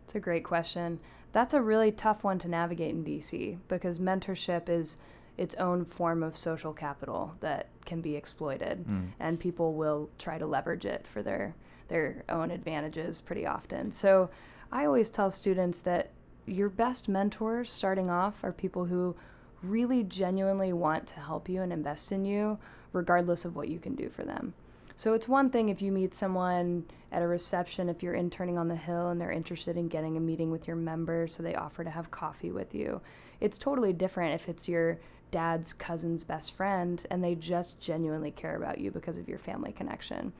It's 0.04 0.14
a 0.14 0.20
great 0.20 0.44
question. 0.44 1.00
That's 1.32 1.52
a 1.54 1.60
really 1.60 1.92
tough 1.92 2.24
one 2.24 2.38
to 2.40 2.48
navigate 2.48 2.94
in 2.94 3.04
DC 3.04 3.58
because 3.68 3.98
mentorship 3.98 4.68
is 4.70 4.96
its 5.36 5.54
own 5.56 5.84
form 5.84 6.22
of 6.22 6.36
social 6.36 6.72
capital 6.72 7.34
that 7.40 7.68
can 7.84 8.00
be 8.00 8.16
exploited 8.16 8.84
Mm. 8.86 9.08
and 9.20 9.38
people 9.40 9.74
will 9.74 10.08
try 10.18 10.38
to 10.38 10.46
leverage 10.46 10.84
it 10.86 11.06
for 11.06 11.22
their 11.22 11.54
their 11.88 12.24
own 12.28 12.50
advantages 12.50 13.20
pretty 13.20 13.46
often. 13.46 13.92
So 13.92 14.28
I 14.72 14.84
always 14.86 15.08
tell 15.08 15.30
students 15.30 15.80
that 15.82 16.10
your 16.44 16.68
best 16.68 17.08
mentors 17.08 17.70
starting 17.70 18.10
off 18.10 18.42
are 18.42 18.50
people 18.52 18.86
who 18.86 19.14
really 19.62 20.02
genuinely 20.02 20.72
want 20.72 21.06
to 21.08 21.20
help 21.20 21.48
you 21.48 21.62
and 21.62 21.72
invest 21.72 22.10
in 22.10 22.24
you 22.24 22.58
regardless 22.92 23.44
of 23.44 23.54
what 23.54 23.68
you 23.68 23.78
can 23.78 23.94
do 23.94 24.08
for 24.08 24.24
them. 24.24 24.54
So 24.96 25.12
it's 25.12 25.28
one 25.28 25.50
thing 25.50 25.68
if 25.68 25.80
you 25.82 25.92
meet 25.92 26.12
someone 26.14 26.86
at 27.12 27.22
a 27.22 27.26
reception, 27.28 27.88
if 27.88 28.02
you're 28.02 28.14
interning 28.14 28.58
on 28.58 28.66
the 28.68 28.76
Hill 28.76 29.08
and 29.10 29.20
they're 29.20 29.30
interested 29.30 29.76
in 29.76 29.86
getting 29.88 30.16
a 30.16 30.20
meeting 30.20 30.50
with 30.50 30.66
your 30.66 30.76
member, 30.76 31.26
so 31.28 31.42
they 31.42 31.54
offer 31.54 31.84
to 31.84 31.90
have 31.90 32.10
coffee 32.10 32.50
with 32.50 32.74
you. 32.74 33.00
It's 33.38 33.58
totally 33.58 33.92
different 33.92 34.34
if 34.34 34.48
it's 34.48 34.68
your 34.68 34.98
dad's 35.30 35.72
cousin's 35.72 36.24
best 36.24 36.52
friend 36.52 37.02
and 37.10 37.22
they 37.22 37.34
just 37.34 37.80
genuinely 37.80 38.30
care 38.30 38.56
about 38.56 38.78
you 38.78 38.90
because 38.90 39.16
of 39.16 39.28
your 39.28 39.38
family 39.38 39.72
connection. 39.72 40.32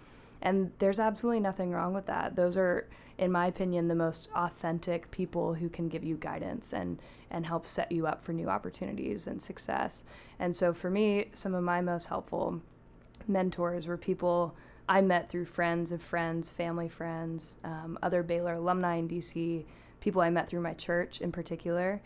And 0.43 0.73
there's 0.79 1.01
absolutely 1.01 1.41
nothing 1.41 1.73
wrong 1.73 1.95
with 1.95 2.07
that. 2.07 2.37
Those 2.37 2.57
are, 2.57 2.87
in 3.19 3.33
my 3.33 3.47
opinion, 3.47 3.89
the 3.89 3.95
most 3.95 4.29
authentic 4.35 5.11
people 5.11 5.55
who 5.55 5.69
can 5.69 5.89
give 5.89 6.05
you 6.05 6.17
guidance 6.17 6.73
and, 6.73 6.99
and 7.31 7.47
help 7.47 7.67
set 7.67 7.91
you 7.91 8.07
up 8.07 8.25
for 8.25 8.33
new 8.33 8.49
opportunities 8.49 9.27
and 9.27 9.41
success. 9.41 10.05
And 10.39 10.55
so 10.55 10.73
for 10.73 10.91
me, 10.91 11.31
some 11.33 11.55
of 11.55 11.65
my 11.65 11.81
most 11.81 12.07
helpful 12.07 12.61
mentors 13.27 13.87
were 13.87 13.97
people 13.97 14.55
I 14.89 15.01
met 15.01 15.29
through 15.29 15.47
friends 15.47 15.91
of 15.91 16.01
friends, 16.01 16.51
family 16.51 16.89
friends, 16.89 17.57
um, 17.65 17.99
other 18.03 18.23
Baylor 18.23 18.55
alumni 18.55 18.97
in 18.97 19.09
DC, 19.09 19.65
people 20.01 20.23
I 20.23 20.31
met 20.31 20.49
through 20.49 20.61
my 20.61 20.75
church 20.75 21.21
in 21.21 21.33
particular. 21.33 22.01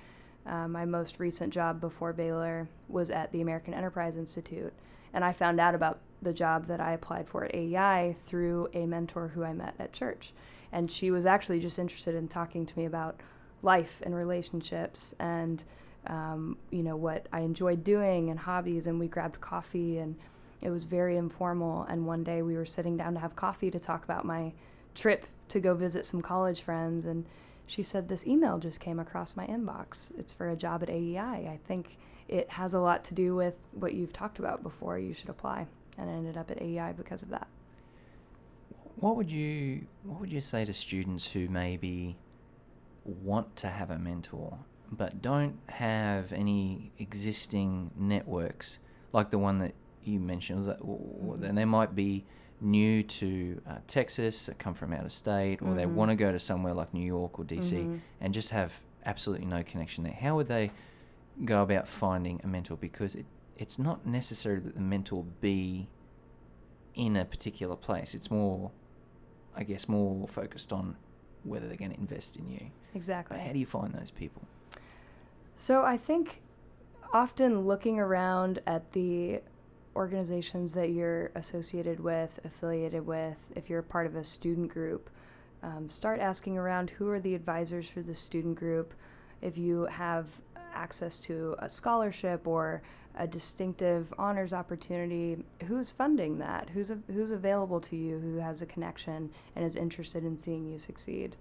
Uh, 0.47 0.66
my 0.66 0.85
most 0.85 1.20
recent 1.20 1.52
job 1.52 1.80
before 1.80 2.12
Baylor 2.12 2.68
was 2.88 3.11
at 3.11 3.30
the 3.30 3.40
American 3.40 3.75
Enterprise 3.75 4.16
Institute, 4.16 4.73
and 5.12 5.25
I 5.25 5.32
found 5.32 5.61
out 5.61 5.75
about 5.75 6.00
the 6.23 6.32
job 6.32 6.66
that 6.66 6.80
I 6.80 6.92
applied 6.92 7.28
for 7.28 7.44
at 7.44 7.54
AEI 7.54 8.16
through 8.26 8.68
a 8.75 8.87
mentor 8.87 9.28
who 9.28 9.44
I 9.44 9.52
met 9.52 9.75
at 9.78 9.92
church. 9.92 10.32
And 10.73 10.90
she 10.90 11.11
was 11.11 11.26
actually 11.26 11.61
just 11.61 11.78
interested 11.78 12.14
in 12.14 12.28
talking 12.28 12.66
to 12.66 12.78
me 12.78 12.85
about 12.85 13.20
life 13.62 14.00
and 14.04 14.14
relationships 14.14 15.14
and, 15.18 15.62
um, 16.06 16.56
you 16.70 16.82
know, 16.82 16.97
what 16.97 17.26
I 17.32 17.40
enjoyed 17.40 17.82
doing 17.82 18.30
and 18.30 18.38
hobbies. 18.38 18.87
And 18.87 19.00
we 19.00 19.09
grabbed 19.09 19.40
coffee 19.40 19.99
and 19.99 20.16
it 20.61 20.70
was 20.70 20.85
very 20.85 21.16
informal. 21.16 21.85
And 21.85 22.06
one 22.06 22.23
day 22.23 22.42
we 22.42 22.56
were 22.56 22.66
sitting 22.66 22.97
down 22.97 23.14
to 23.14 23.20
have 23.20 23.35
coffee 23.35 23.70
to 23.70 23.80
talk 23.80 24.04
about 24.04 24.25
my 24.25 24.52
trip 24.94 25.26
to 25.49 25.61
go 25.61 25.75
visit 25.75 26.04
some 26.04 26.23
college 26.23 26.61
friends. 26.61 27.04
And 27.06 27.26
she 27.71 27.85
said, 27.85 28.09
This 28.09 28.27
email 28.27 28.59
just 28.59 28.81
came 28.81 28.99
across 28.99 29.37
my 29.37 29.47
inbox. 29.47 30.19
It's 30.19 30.33
for 30.33 30.49
a 30.49 30.57
job 30.57 30.83
at 30.83 30.91
AEI. 30.91 31.49
I 31.49 31.61
think 31.69 31.99
it 32.27 32.50
has 32.50 32.75
a 32.75 32.81
lot 32.81 33.05
to 33.05 33.15
do 33.15 33.37
with 33.37 33.55
what 33.71 33.95
you've 33.95 34.12
talked 34.12 34.41
about 34.41 34.65
before. 34.65 34.99
You 34.99 35.15
should 35.15 35.29
apply 35.29 35.69
and 35.97 36.11
I 36.11 36.15
ended 36.15 36.37
up 36.37 36.50
at 36.50 36.61
AEI 36.61 36.95
because 36.97 37.23
of 37.23 37.29
that. 37.29 37.47
What 38.97 39.17
would 39.17 39.31
you 39.31 39.87
What 40.03 40.21
would 40.21 40.33
you 40.33 40.41
say 40.41 40.65
to 40.65 40.73
students 40.73 41.31
who 41.31 41.49
maybe 41.49 42.19
want 43.05 43.55
to 43.57 43.69
have 43.69 43.91
a 43.91 43.99
mentor 43.99 44.59
but 44.91 45.23
don't 45.23 45.61
have 45.69 46.33
any 46.33 46.91
existing 46.99 47.93
networks 47.97 48.81
like 49.12 49.31
the 49.31 49.39
one 49.39 49.59
that 49.59 49.75
you 50.03 50.19
mentioned? 50.19 50.65
Mm-hmm. 50.65 51.45
and 51.45 51.57
they 51.57 51.65
might 51.65 51.95
be 51.95 52.25
new 52.61 53.02
to 53.02 53.61
uh, 53.69 53.76
Texas, 53.87 54.50
come 54.59 54.75
from 54.75 54.93
out 54.93 55.05
of 55.05 55.12
state, 55.12 55.62
or 55.62 55.69
mm-hmm. 55.69 55.76
they 55.76 55.87
want 55.87 56.11
to 56.11 56.14
go 56.14 56.31
to 56.31 56.38
somewhere 56.38 56.75
like 56.75 56.93
New 56.93 57.05
York 57.05 57.38
or 57.38 57.45
DC 57.45 57.73
mm-hmm. 57.73 57.97
and 58.21 58.35
just 58.35 58.50
have 58.50 58.79
absolutely 59.05 59.47
no 59.47 59.62
connection 59.62 60.05
there. 60.05 60.12
How 60.12 60.37
would 60.37 60.49
they 60.49 60.71
go 61.45 61.62
about 61.62 61.88
finding 61.88 62.40
a 62.45 62.47
mentor? 62.47 62.76
Because 62.76 63.14
it 63.14 63.26
it's 63.61 63.79
not 63.79 64.07
necessary 64.07 64.59
that 64.59 64.75
the 64.75 64.81
mentor 64.81 65.25
be 65.43 65.87
in 66.95 67.14
a 67.17 67.26
particular 67.26 67.76
place. 67.76 68.14
It's 68.14 68.31
more, 68.31 68.71
I 69.55 69.64
guess, 69.64 69.87
more 69.87 70.26
focused 70.26 70.73
on 70.73 70.97
whether 71.45 71.69
they're 71.69 71.76
going 71.76 71.93
to 71.93 71.99
invest 71.99 72.38
in 72.38 72.49
you. 72.49 72.71
Exactly. 72.95 73.37
But 73.37 73.47
how 73.47 73.52
do 73.52 73.59
you 73.59 73.67
find 73.67 73.93
those 73.93 74.11
people? 74.11 74.43
So 75.59 75.85
I 75.85 75.99
think 75.99 76.40
often 77.12 77.67
looking 77.67 77.99
around 77.99 78.61
at 78.67 78.93
the 78.93 79.43
organizations 80.00 80.73
that 80.73 80.90
you're 80.90 81.30
associated 81.35 82.00
with, 82.00 82.40
affiliated 82.42 83.07
with, 83.07 83.37
if 83.54 83.69
you're 83.69 83.80
a 83.80 83.83
part 83.83 84.07
of 84.07 84.16
a 84.16 84.25
student 84.25 84.73
group, 84.73 85.11
um, 85.62 85.90
start 85.90 86.21
asking 86.21 86.57
around 86.57 86.88
who 86.88 87.07
are 87.11 87.21
the 87.21 87.35
advisors 87.35 87.90
for 87.90 88.00
the 88.00 88.14
student 88.14 88.57
group. 88.57 88.95
If 89.42 89.59
you 89.59 89.85
have 89.90 90.26
access 90.73 91.19
to 91.21 91.54
a 91.59 91.69
scholarship 91.69 92.47
or 92.47 92.80
a 93.14 93.26
distinctive 93.26 94.14
honors 94.16 94.54
opportunity, 94.54 95.45
who's 95.66 95.92
funding 95.92 96.38
that? 96.38 96.71
Who's 96.71 96.90
a, 96.90 96.99
who's 97.09 97.30
available 97.30 97.80
to 97.83 97.97
you? 97.97 98.19
Who 98.21 98.37
has 98.37 98.62
a 98.62 98.66
connection 98.66 99.28
and 99.54 99.66
is 99.66 99.76
interested 99.76 100.25
in 100.25 100.38
seeing 100.38 100.66
you 100.66 100.78
succeed? 100.78 101.37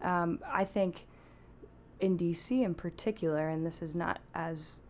Um, 0.00 0.38
I 0.50 0.64
think 0.64 1.06
in 2.00 2.16
DC 2.16 2.64
in 2.64 2.74
particular, 2.74 3.50
and 3.50 3.66
this 3.66 3.82
is 3.82 3.94
not 3.94 4.20
as 4.34 4.80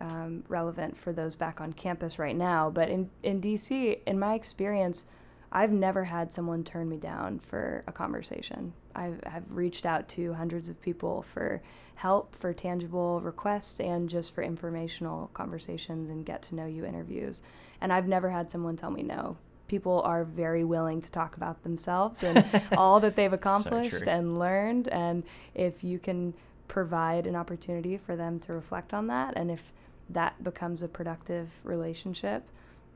um, 0.00 0.44
relevant 0.48 0.96
for 0.96 1.12
those 1.12 1.36
back 1.36 1.60
on 1.60 1.72
campus 1.72 2.18
right 2.18 2.36
now, 2.36 2.70
but 2.70 2.88
in 2.88 3.10
in 3.22 3.40
DC, 3.40 3.98
in 4.06 4.18
my 4.18 4.34
experience, 4.34 5.06
I've 5.50 5.72
never 5.72 6.04
had 6.04 6.32
someone 6.32 6.62
turn 6.62 6.88
me 6.88 6.98
down 6.98 7.38
for 7.38 7.82
a 7.86 7.92
conversation. 7.92 8.74
I've, 8.94 9.20
I've 9.24 9.52
reached 9.52 9.86
out 9.86 10.08
to 10.10 10.34
hundreds 10.34 10.68
of 10.68 10.80
people 10.80 11.22
for 11.22 11.62
help, 11.94 12.36
for 12.36 12.52
tangible 12.52 13.20
requests, 13.20 13.80
and 13.80 14.08
just 14.08 14.34
for 14.34 14.42
informational 14.42 15.30
conversations 15.34 16.10
and 16.10 16.26
get 16.26 16.42
to 16.42 16.54
know 16.54 16.66
you 16.66 16.84
interviews. 16.84 17.42
And 17.80 17.92
I've 17.92 18.08
never 18.08 18.30
had 18.30 18.50
someone 18.50 18.76
tell 18.76 18.90
me 18.90 19.02
no. 19.02 19.36
People 19.68 20.02
are 20.02 20.24
very 20.24 20.64
willing 20.64 21.00
to 21.02 21.10
talk 21.10 21.36
about 21.36 21.62
themselves 21.62 22.22
and 22.22 22.44
all 22.76 23.00
that 23.00 23.16
they've 23.16 23.32
accomplished 23.32 24.04
so 24.04 24.10
and 24.10 24.38
learned. 24.38 24.88
And 24.88 25.24
if 25.54 25.82
you 25.82 25.98
can 25.98 26.34
provide 26.66 27.26
an 27.26 27.36
opportunity 27.36 27.96
for 27.96 28.16
them 28.16 28.38
to 28.40 28.52
reflect 28.52 28.92
on 28.92 29.06
that, 29.06 29.34
and 29.36 29.50
if 29.50 29.72
that 30.10 30.42
becomes 30.42 30.82
a 30.82 30.88
productive 30.88 31.50
relationship, 31.64 32.44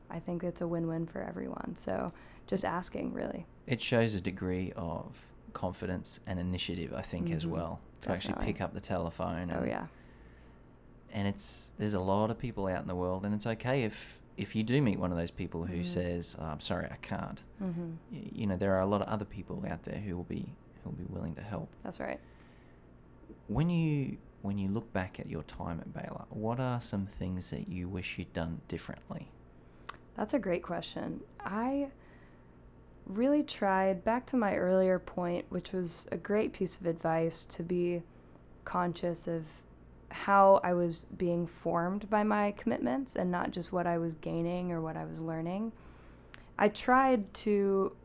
I 0.09 0.19
think 0.19 0.43
it's 0.43 0.61
a 0.61 0.67
win 0.67 0.87
win 0.87 1.05
for 1.05 1.21
everyone. 1.21 1.75
So 1.75 2.11
just 2.47 2.65
asking, 2.65 3.13
really. 3.13 3.45
It 3.67 3.81
shows 3.81 4.15
a 4.15 4.21
degree 4.21 4.73
of 4.75 5.31
confidence 5.53 6.19
and 6.27 6.39
initiative, 6.39 6.93
I 6.93 7.01
think, 7.01 7.27
mm-hmm. 7.27 7.37
as 7.37 7.47
well, 7.47 7.79
to 8.01 8.09
Definitely. 8.09 8.31
actually 8.31 8.53
pick 8.53 8.61
up 8.61 8.73
the 8.73 8.81
telephone. 8.81 9.51
oh 9.51 9.65
yeah. 9.65 9.87
And 11.11 11.27
it's 11.27 11.73
there's 11.77 11.93
a 11.93 11.99
lot 11.99 12.31
of 12.31 12.39
people 12.39 12.67
out 12.67 12.81
in 12.81 12.87
the 12.87 12.95
world, 12.95 13.23
and 13.23 13.35
it's 13.35 13.45
okay 13.45 13.83
if 13.83 14.19
if 14.35 14.55
you 14.55 14.63
do 14.63 14.81
meet 14.81 14.97
one 14.97 15.11
of 15.11 15.17
those 15.17 15.29
people 15.29 15.65
who 15.65 15.75
mm-hmm. 15.75 15.83
says, 15.83 16.35
oh, 16.39 16.45
"I'm 16.45 16.59
sorry, 16.59 16.87
I 16.91 16.95
can't." 17.03 17.43
Mm-hmm. 17.61 17.91
You, 18.11 18.29
you 18.33 18.47
know, 18.47 18.57
there 18.57 18.73
are 18.73 18.81
a 18.81 18.85
lot 18.87 19.01
of 19.01 19.07
other 19.07 19.25
people 19.25 19.63
out 19.69 19.83
there 19.83 19.99
who 19.99 20.17
will 20.17 20.23
be 20.23 20.55
who 20.83 20.89
will 20.89 20.97
be 20.97 21.05
willing 21.07 21.35
to 21.35 21.41
help. 21.41 21.69
That's 21.83 21.99
right. 21.99 22.19
When 23.47 23.69
you 23.69 24.17
when 24.43 24.57
you 24.57 24.67
look 24.67 24.91
back 24.91 25.19
at 25.19 25.27
your 25.27 25.41
time 25.43 25.79
at 25.79 25.93
Baylor, 25.93 26.25
what 26.29 26.59
are 26.59 26.81
some 26.81 27.07
things 27.07 27.49
that 27.49 27.69
you 27.69 27.87
wish 27.87 28.17
you'd 28.19 28.33
done 28.33 28.59
differently? 28.67 29.29
That's 30.17 30.33
a 30.33 30.39
great 30.39 30.61
question. 30.61 31.21
I 31.39 31.87
really 33.05 33.41
tried, 33.41 34.03
back 34.03 34.25
to 34.27 34.37
my 34.37 34.55
earlier 34.55 34.99
point, 34.99 35.45
which 35.47 35.71
was 35.71 36.09
a 36.11 36.17
great 36.17 36.51
piece 36.51 36.75
of 36.75 36.85
advice 36.85 37.45
to 37.45 37.63
be 37.63 38.03
conscious 38.65 39.27
of 39.27 39.45
how 40.09 40.59
I 40.61 40.73
was 40.73 41.05
being 41.05 41.47
formed 41.47 42.09
by 42.09 42.23
my 42.23 42.51
commitments 42.51 43.15
and 43.15 43.31
not 43.31 43.51
just 43.51 43.71
what 43.71 43.87
I 43.87 43.97
was 43.97 44.13
gaining 44.15 44.73
or 44.73 44.81
what 44.81 44.97
I 44.97 45.05
was 45.05 45.19
learning. 45.19 45.71
I 46.59 46.67
tried 46.67 47.33
to 47.35 47.95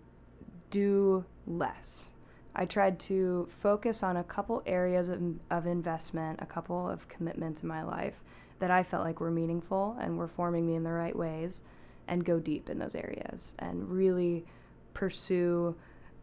do 0.70 1.24
less. 1.48 2.12
I 2.58 2.64
tried 2.64 2.98
to 3.00 3.48
focus 3.60 4.02
on 4.02 4.16
a 4.16 4.24
couple 4.24 4.64
areas 4.66 5.08
of, 5.08 5.22
of 5.48 5.64
investment, 5.66 6.40
a 6.42 6.46
couple 6.46 6.90
of 6.90 7.08
commitments 7.08 7.62
in 7.62 7.68
my 7.68 7.84
life 7.84 8.20
that 8.58 8.72
I 8.72 8.82
felt 8.82 9.04
like 9.04 9.20
were 9.20 9.30
meaningful 9.30 9.96
and 10.00 10.18
were 10.18 10.26
forming 10.26 10.66
me 10.66 10.74
in 10.74 10.82
the 10.82 10.90
right 10.90 11.14
ways, 11.14 11.62
and 12.08 12.24
go 12.24 12.40
deep 12.40 12.68
in 12.68 12.80
those 12.80 12.96
areas 12.96 13.54
and 13.60 13.88
really 13.88 14.44
pursue 14.92 15.76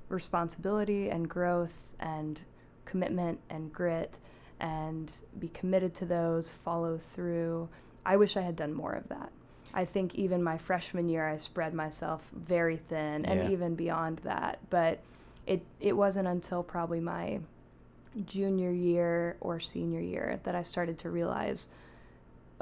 responsibility 0.10 1.10
and 1.10 1.30
growth 1.30 1.92
and 2.02 2.42
commitment 2.84 3.40
and 3.50 3.72
grit 3.72 4.18
and 4.60 5.12
be 5.40 5.48
committed 5.48 5.96
to 5.96 6.06
those, 6.06 6.52
follow 6.52 6.98
through. 6.98 7.70
I 8.06 8.18
wish 8.18 8.36
I 8.36 8.42
had 8.42 8.58
done 8.58 8.74
more 8.74 8.94
of 8.94 9.08
that. 9.08 9.32
I 9.74 9.86
think 9.86 10.16
even 10.16 10.44
my 10.44 10.58
freshman 10.58 11.08
year, 11.08 11.26
I 11.28 11.38
spread 11.38 11.74
myself 11.74 12.28
very 12.34 12.76
thin, 12.78 13.26
and 13.26 13.52
even 13.52 13.76
beyond 13.76 14.20
that. 14.20 14.60
But 14.70 15.00
it 15.46 15.64
it 15.80 15.94
wasn't 15.94 16.28
until 16.28 16.64
probably 16.64 17.00
my 17.00 17.40
junior 18.26 18.72
year 18.72 19.36
or 19.42 19.60
senior 19.60 20.00
year 20.00 20.40
that 20.44 20.56
I 20.56 20.62
started 20.62 20.98
to 21.00 21.10
realize 21.10 21.70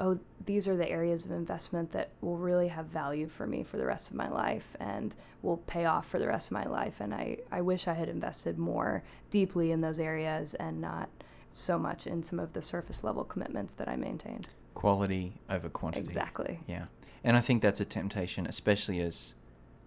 oh, 0.00 0.18
these 0.44 0.66
are 0.66 0.76
the 0.76 0.88
areas 0.88 1.24
of 1.24 1.30
investment 1.30 1.92
that 1.92 2.10
will 2.20 2.36
really 2.36 2.68
have 2.68 2.86
value 2.86 3.28
for 3.28 3.46
me 3.46 3.62
for 3.62 3.76
the 3.76 3.86
rest 3.86 4.10
of 4.10 4.16
my 4.16 4.28
life 4.28 4.76
and 4.80 5.14
will 5.42 5.58
pay 5.58 5.84
off 5.84 6.06
for 6.08 6.18
the 6.18 6.26
rest 6.26 6.48
of 6.48 6.52
my 6.52 6.64
life. 6.64 7.00
And 7.00 7.14
I, 7.14 7.38
I 7.50 7.60
wish 7.60 7.86
I 7.86 7.94
had 7.94 8.08
invested 8.08 8.58
more 8.58 9.02
deeply 9.30 9.70
in 9.70 9.80
those 9.80 10.00
areas 10.00 10.54
and 10.54 10.80
not 10.80 11.08
so 11.52 11.78
much 11.78 12.06
in 12.06 12.22
some 12.22 12.40
of 12.40 12.52
the 12.52 12.62
surface 12.62 13.04
level 13.04 13.24
commitments 13.24 13.74
that 13.74 13.88
I 13.88 13.96
maintained. 13.96 14.48
Quality 14.74 15.34
over 15.48 15.68
quantity. 15.68 16.02
Exactly. 16.02 16.60
Yeah. 16.66 16.86
And 17.22 17.36
I 17.36 17.40
think 17.40 17.62
that's 17.62 17.80
a 17.80 17.84
temptation, 17.84 18.46
especially 18.46 19.00
as, 19.00 19.34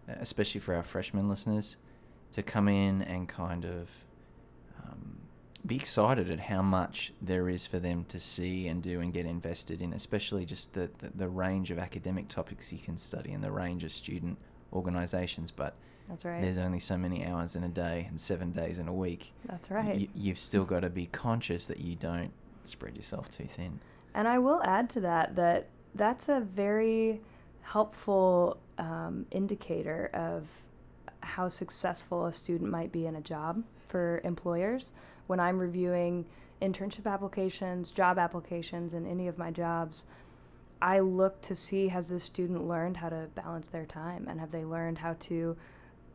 especially 0.08 0.62
for 0.62 0.74
our 0.74 0.84
freshman 0.84 1.28
listeners, 1.28 1.76
to 2.32 2.44
come 2.44 2.68
in 2.68 3.02
and 3.02 3.28
kind 3.28 3.66
of 3.66 4.06
be 5.68 5.76
excited 5.76 6.30
at 6.30 6.40
how 6.40 6.62
much 6.62 7.12
there 7.22 7.50
is 7.50 7.66
for 7.66 7.78
them 7.78 8.06
to 8.06 8.20
see 8.20 8.68
and 8.68 8.82
do 8.82 9.02
and 9.02 9.14
get 9.14 9.26
invested 9.26 9.82
in, 9.82 9.92
especially 9.92 10.46
just 10.46 10.74
the, 10.74 10.90
the, 11.00 11.10
the 11.14 11.28
range 11.28 11.72
of 11.72 11.78
academic 11.78 12.30
topics 12.30 12.72
you 12.72 12.80
can 12.80 12.98
study 12.98 13.34
and 13.34 13.44
the 13.44 13.52
range 13.52 13.84
of 13.84 13.92
student 13.92 14.38
organisations. 14.72 15.52
But 15.52 15.76
that's 16.08 16.24
right. 16.24 16.42
There's 16.42 16.58
only 16.58 16.80
so 16.80 16.98
many 16.98 17.26
hours 17.26 17.56
in 17.56 17.64
a 17.64 17.70
day 17.70 18.06
and 18.08 18.18
seven 18.18 18.52
days 18.52 18.80
in 18.80 18.88
a 18.88 18.94
week. 18.94 19.34
That's 19.46 19.70
right. 19.70 20.10
You, 20.16 20.30
have 20.30 20.40
still 20.40 20.64
got 20.64 20.82
to 20.82 20.90
be 20.90 21.08
conscious 21.08 21.68
that 21.68 21.82
you 21.82 21.96
don't 21.96 22.32
spread 22.64 22.96
yourself 22.96 23.30
too 23.30 23.46
thin. 23.46 23.80
And 24.14 24.28
I 24.28 24.40
will 24.40 24.62
add 24.64 24.90
to 24.92 25.02
that 25.02 25.36
that 25.36 25.68
that's 25.96 26.30
a 26.30 26.40
very 26.40 27.22
helpful 27.62 28.58
um, 28.78 29.26
indicator 29.32 30.10
of 30.14 30.50
how 31.28 31.50
successful 31.50 32.26
a 32.26 32.34
student 32.34 32.72
might 32.72 32.92
be 32.92 33.06
in 33.06 33.16
a 33.16 33.22
job 33.22 33.64
for 33.88 34.22
employers 34.24 34.94
when 35.28 35.40
I'm 35.40 35.60
reviewing 35.60 36.26
internship 36.62 37.12
applications, 37.12 37.92
job 37.92 38.18
applications, 38.18 38.94
and 38.94 39.06
any 39.06 39.28
of 39.28 39.38
my 39.38 39.52
jobs, 39.52 40.08
I 40.82 41.00
look 41.00 41.42
to 41.44 41.56
see 41.56 41.90
has 41.90 42.10
this 42.10 42.24
student 42.24 42.68
learned 42.68 42.98
how 42.98 43.10
to 43.10 43.30
balance 43.36 43.70
their 43.70 43.86
time 43.86 44.28
and 44.28 44.40
have 44.40 44.52
they 44.52 44.64
learned 44.64 45.00
how 45.00 45.14
to 45.22 45.58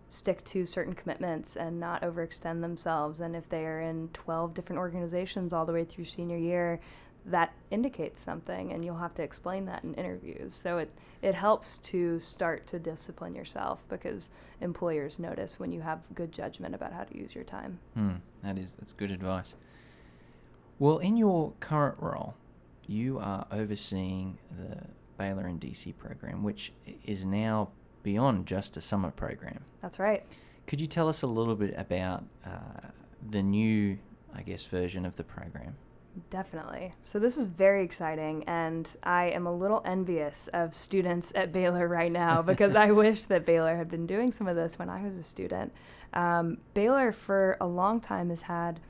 stick 0.08 0.44
to 0.44 0.66
certain 0.66 0.94
commitments 0.94 1.56
and 1.56 1.80
not 1.80 2.02
overextend 2.02 2.60
themselves. 2.60 3.20
And 3.20 3.34
if 3.34 3.48
they 3.48 3.64
are 3.66 3.80
in 3.80 4.08
12 4.12 4.54
different 4.54 4.78
organizations 4.78 5.52
all 5.52 5.64
the 5.64 5.72
way 5.72 5.84
through 5.84 6.04
senior 6.04 6.36
year, 6.36 6.80
that 7.26 7.52
indicates 7.70 8.20
something, 8.20 8.72
and 8.72 8.84
you'll 8.84 8.96
have 8.96 9.14
to 9.14 9.22
explain 9.22 9.66
that 9.66 9.84
in 9.84 9.94
interviews. 9.94 10.52
So 10.52 10.78
it, 10.78 10.90
it 11.20 11.34
helps 11.34 11.78
to 11.78 12.18
start 12.18 12.66
to 12.68 12.78
discipline 12.78 13.34
yourself 13.34 13.84
because 13.88 14.30
employers 14.60 15.18
notice 15.18 15.58
when 15.58 15.72
you 15.72 15.80
have 15.80 16.00
good 16.14 16.32
judgment 16.32 16.74
about 16.74 16.92
how 16.92 17.04
to 17.04 17.16
use 17.16 17.34
your 17.34 17.44
time. 17.44 17.78
Hmm, 17.94 18.14
that 18.42 18.58
is 18.58 18.74
that's 18.74 18.92
good 18.92 19.10
advice. 19.10 19.54
Well, 20.78 20.98
in 20.98 21.16
your 21.16 21.52
current 21.60 21.96
role, 22.00 22.34
you 22.86 23.18
are 23.18 23.46
overseeing 23.52 24.38
the 24.50 24.82
Baylor 25.16 25.46
in 25.46 25.60
DC 25.60 25.96
program, 25.96 26.42
which 26.42 26.72
is 27.04 27.24
now 27.24 27.68
beyond 28.02 28.46
just 28.46 28.76
a 28.76 28.80
summer 28.80 29.12
program. 29.12 29.60
That's 29.80 30.00
right. 30.00 30.24
Could 30.66 30.80
you 30.80 30.86
tell 30.86 31.08
us 31.08 31.22
a 31.22 31.26
little 31.26 31.54
bit 31.54 31.74
about 31.76 32.24
uh, 32.44 32.88
the 33.30 33.42
new, 33.42 33.98
I 34.34 34.42
guess, 34.42 34.64
version 34.64 35.06
of 35.06 35.16
the 35.16 35.24
program? 35.24 35.76
Definitely. 36.28 36.92
So, 37.00 37.18
this 37.18 37.38
is 37.38 37.46
very 37.46 37.82
exciting, 37.84 38.44
and 38.44 38.88
I 39.02 39.30
am 39.30 39.46
a 39.46 39.54
little 39.54 39.82
envious 39.84 40.48
of 40.48 40.74
students 40.74 41.34
at 41.34 41.52
Baylor 41.52 41.88
right 41.88 42.12
now 42.12 42.42
because 42.52 42.74
I 42.74 42.90
wish 42.90 43.24
that 43.26 43.46
Baylor 43.46 43.76
had 43.76 43.90
been 43.90 44.06
doing 44.06 44.30
some 44.30 44.46
of 44.46 44.56
this 44.56 44.78
when 44.78 44.90
I 44.90 45.02
was 45.02 45.16
a 45.16 45.22
student. 45.22 45.72
Um, 46.12 46.58
Baylor, 46.74 47.12
for 47.12 47.56
a 47.60 47.66
long 47.66 48.00
time, 48.00 48.28
has 48.28 48.42
had 48.42 48.80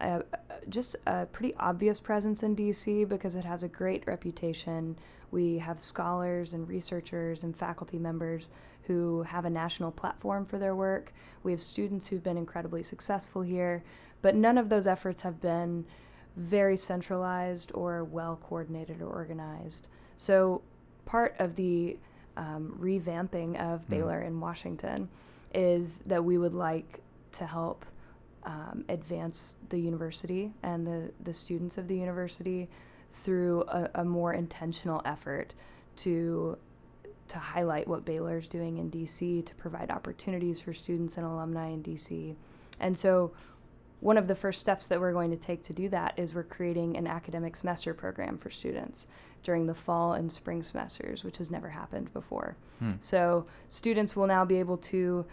a, 0.00 0.22
just 0.68 0.96
a 1.06 1.26
pretty 1.26 1.54
obvious 1.56 2.00
presence 2.00 2.42
in 2.42 2.56
DC 2.56 3.06
because 3.08 3.34
it 3.34 3.44
has 3.44 3.62
a 3.62 3.68
great 3.68 4.06
reputation. 4.06 4.96
We 5.30 5.58
have 5.58 5.84
scholars 5.84 6.54
and 6.54 6.66
researchers 6.66 7.44
and 7.44 7.54
faculty 7.54 7.98
members 7.98 8.48
who 8.84 9.22
have 9.22 9.44
a 9.44 9.50
national 9.50 9.92
platform 9.92 10.46
for 10.46 10.58
their 10.58 10.74
work. 10.74 11.12
We 11.42 11.52
have 11.52 11.60
students 11.60 12.06
who've 12.06 12.24
been 12.24 12.38
incredibly 12.38 12.82
successful 12.82 13.42
here, 13.42 13.84
but 14.22 14.34
none 14.34 14.58
of 14.58 14.68
those 14.68 14.86
efforts 14.86 15.22
have 15.22 15.40
been 15.40 15.84
very 16.36 16.76
centralized 16.76 17.70
or 17.74 18.04
well 18.04 18.38
coordinated 18.42 19.02
or 19.02 19.08
organized. 19.08 19.88
So, 20.16 20.62
part 21.04 21.34
of 21.38 21.56
the 21.56 21.98
um, 22.36 22.76
revamping 22.80 23.60
of 23.60 23.88
Baylor 23.88 24.22
in 24.22 24.40
Washington 24.40 25.08
is 25.52 26.00
that 26.00 26.24
we 26.24 26.38
would 26.38 26.54
like 26.54 27.00
to 27.32 27.46
help 27.46 27.84
um, 28.44 28.84
advance 28.88 29.56
the 29.68 29.78
university 29.78 30.52
and 30.62 30.86
the, 30.86 31.10
the 31.22 31.34
students 31.34 31.76
of 31.76 31.88
the 31.88 31.96
university 31.96 32.68
through 33.12 33.64
a, 33.68 33.90
a 33.96 34.04
more 34.04 34.32
intentional 34.32 35.02
effort 35.04 35.52
to 35.96 36.56
to 37.28 37.38
highlight 37.38 37.86
what 37.86 38.04
Baylor 38.04 38.38
is 38.38 38.48
doing 38.48 38.78
in 38.78 38.90
DC, 38.90 39.46
to 39.46 39.54
provide 39.54 39.88
opportunities 39.88 40.58
for 40.60 40.74
students 40.74 41.16
and 41.16 41.24
alumni 41.24 41.68
in 41.68 41.80
DC. 41.80 42.34
And 42.80 42.98
so 42.98 43.30
one 44.00 44.16
of 44.16 44.28
the 44.28 44.34
first 44.34 44.60
steps 44.60 44.86
that 44.86 45.00
we're 45.00 45.12
going 45.12 45.30
to 45.30 45.36
take 45.36 45.62
to 45.64 45.72
do 45.72 45.88
that 45.90 46.14
is 46.16 46.34
we're 46.34 46.42
creating 46.42 46.96
an 46.96 47.06
academic 47.06 47.54
semester 47.54 47.94
program 47.94 48.38
for 48.38 48.50
students 48.50 49.08
during 49.42 49.66
the 49.66 49.74
fall 49.74 50.14
and 50.14 50.32
spring 50.32 50.62
semesters, 50.62 51.24
which 51.24 51.38
has 51.38 51.50
never 51.50 51.70
happened 51.70 52.12
before. 52.12 52.56
Hmm. 52.78 52.92
So 53.00 53.46
students 53.68 54.16
will 54.16 54.26
now 54.26 54.44
be 54.44 54.56
able 54.56 54.78
to 54.78 55.26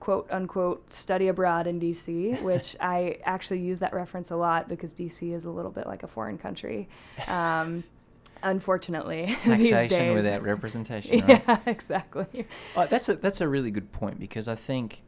quote 0.00 0.28
unquote 0.30 0.92
study 0.92 1.28
abroad 1.28 1.66
in 1.66 1.80
DC, 1.80 2.40
which 2.42 2.76
I 2.80 3.18
actually 3.24 3.60
use 3.60 3.80
that 3.80 3.92
reference 3.92 4.30
a 4.30 4.36
lot 4.36 4.68
because 4.68 4.92
DC 4.92 5.32
is 5.32 5.44
a 5.44 5.50
little 5.50 5.70
bit 5.70 5.86
like 5.86 6.02
a 6.02 6.08
foreign 6.08 6.38
country. 6.38 6.88
Um, 7.28 7.84
unfortunately, 8.42 9.26
these 9.44 9.44
Taxation 9.44 9.88
days. 9.88 10.14
without 10.14 10.42
representation. 10.42 11.20
Right? 11.20 11.42
Yeah, 11.46 11.58
exactly. 11.66 12.46
Oh, 12.76 12.86
that's 12.86 13.08
a 13.08 13.16
that's 13.16 13.40
a 13.40 13.48
really 13.48 13.70
good 13.70 13.92
point 13.92 14.18
because 14.18 14.48
I 14.48 14.54
think 14.54 15.02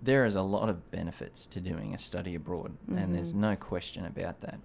there 0.00 0.24
is 0.24 0.34
a 0.36 0.42
lot 0.42 0.68
of 0.68 0.90
benefits 0.90 1.46
to 1.46 1.60
doing 1.60 1.94
a 1.94 1.98
study 1.98 2.34
abroad, 2.34 2.76
and 2.88 3.14
there's 3.14 3.34
Mhm. 3.34 3.38
no 3.40 3.56
question 3.56 4.04
about 4.04 4.40
that. 4.40 4.60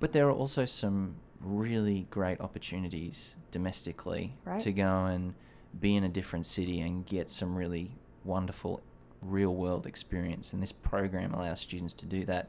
But 0.00 0.12
there 0.12 0.26
are 0.28 0.32
also 0.32 0.64
some 0.64 1.16
really 1.40 2.06
great 2.10 2.40
opportunities 2.40 3.36
domestically 3.50 4.34
Right. 4.44 4.60
to 4.60 4.72
go 4.72 5.04
and 5.06 5.34
be 5.78 5.94
in 5.96 6.04
a 6.04 6.08
different 6.08 6.46
city 6.46 6.80
and 6.80 7.04
get 7.04 7.28
some 7.28 7.54
really 7.54 7.96
wonderful 8.24 8.80
real 9.20 9.54
world 9.54 9.86
experience. 9.86 10.52
And 10.52 10.62
this 10.62 10.72
program 10.72 11.34
allows 11.34 11.60
students 11.60 11.92
to 11.94 12.06
do 12.06 12.24
that, 12.24 12.48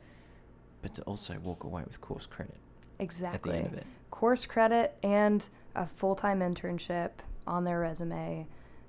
but 0.82 0.94
to 0.96 1.02
also 1.04 1.38
walk 1.40 1.64
away 1.64 1.84
with 1.86 2.00
course 2.02 2.26
credit 2.26 2.58
Exactly. 3.00 3.52
at 3.52 3.56
the 3.56 3.66
end 3.66 3.74
of 3.74 3.80
it. 3.80 3.88
course 4.12 4.46
credit 4.46 4.98
and 5.04 5.50
a 5.76 5.86
full 5.86 6.16
time 6.16 6.40
internship 6.40 7.12
on 7.46 7.64
their 7.66 7.80
resume 7.80 8.48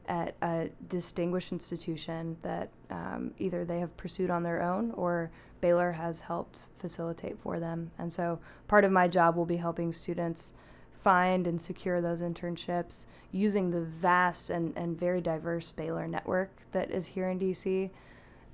at 0.08 0.34
a 0.42 0.70
distinguished 0.88 1.52
institution 1.52 2.38
that 2.42 2.70
um, 2.90 3.32
either 3.38 3.64
they 3.64 3.78
have 3.78 3.96
pursued 3.96 4.30
on 4.30 4.42
their 4.42 4.62
own 4.62 4.90
or 4.92 5.30
Baylor 5.60 5.92
has 5.92 6.20
helped 6.22 6.68
facilitate 6.78 7.38
for 7.38 7.60
them. 7.60 7.90
And 7.98 8.12
so 8.12 8.40
part 8.66 8.84
of 8.84 8.90
my 8.90 9.06
job 9.06 9.36
will 9.36 9.46
be 9.46 9.56
helping 9.56 9.92
students 9.92 10.54
find 10.98 11.46
and 11.46 11.60
secure 11.60 12.00
those 12.00 12.20
internships 12.20 13.06
using 13.30 13.70
the 13.70 13.80
vast 13.80 14.50
and, 14.50 14.76
and 14.76 14.98
very 14.98 15.20
diverse 15.20 15.70
Baylor 15.70 16.08
network 16.08 16.50
that 16.72 16.90
is 16.90 17.08
here 17.08 17.28
in 17.28 17.38
DC 17.38 17.90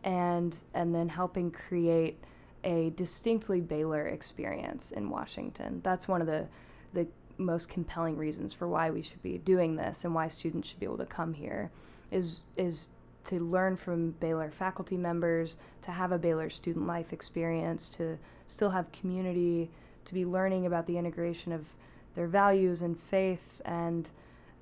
and 0.02 0.56
and 0.74 0.94
then 0.94 1.08
helping 1.08 1.50
create 1.50 2.22
a 2.62 2.90
distinctly 2.90 3.60
Baylor 3.60 4.06
experience 4.06 4.90
in 4.90 5.08
Washington. 5.08 5.80
That's 5.82 6.06
one 6.06 6.20
of 6.20 6.26
the 6.26 6.48
the 6.92 7.06
most 7.38 7.68
compelling 7.68 8.16
reasons 8.16 8.54
for 8.54 8.68
why 8.68 8.90
we 8.90 9.02
should 9.02 9.22
be 9.22 9.38
doing 9.38 9.76
this 9.76 10.04
and 10.04 10.14
why 10.14 10.28
students 10.28 10.68
should 10.68 10.80
be 10.80 10.86
able 10.86 10.98
to 10.98 11.06
come 11.06 11.34
here 11.34 11.70
is 12.10 12.42
is 12.56 12.88
to 13.24 13.40
learn 13.40 13.76
from 13.76 14.10
Baylor 14.12 14.50
faculty 14.50 14.96
members, 14.96 15.58
to 15.82 15.90
have 15.90 16.12
a 16.12 16.18
Baylor 16.18 16.50
student 16.50 16.86
life 16.86 17.12
experience, 17.12 17.88
to 17.90 18.18
still 18.46 18.70
have 18.70 18.92
community, 18.92 19.70
to 20.04 20.14
be 20.14 20.24
learning 20.24 20.66
about 20.66 20.86
the 20.86 20.98
integration 20.98 21.52
of 21.52 21.74
their 22.14 22.26
values 22.26 22.82
and 22.82 22.98
faith 22.98 23.62
and 23.64 24.10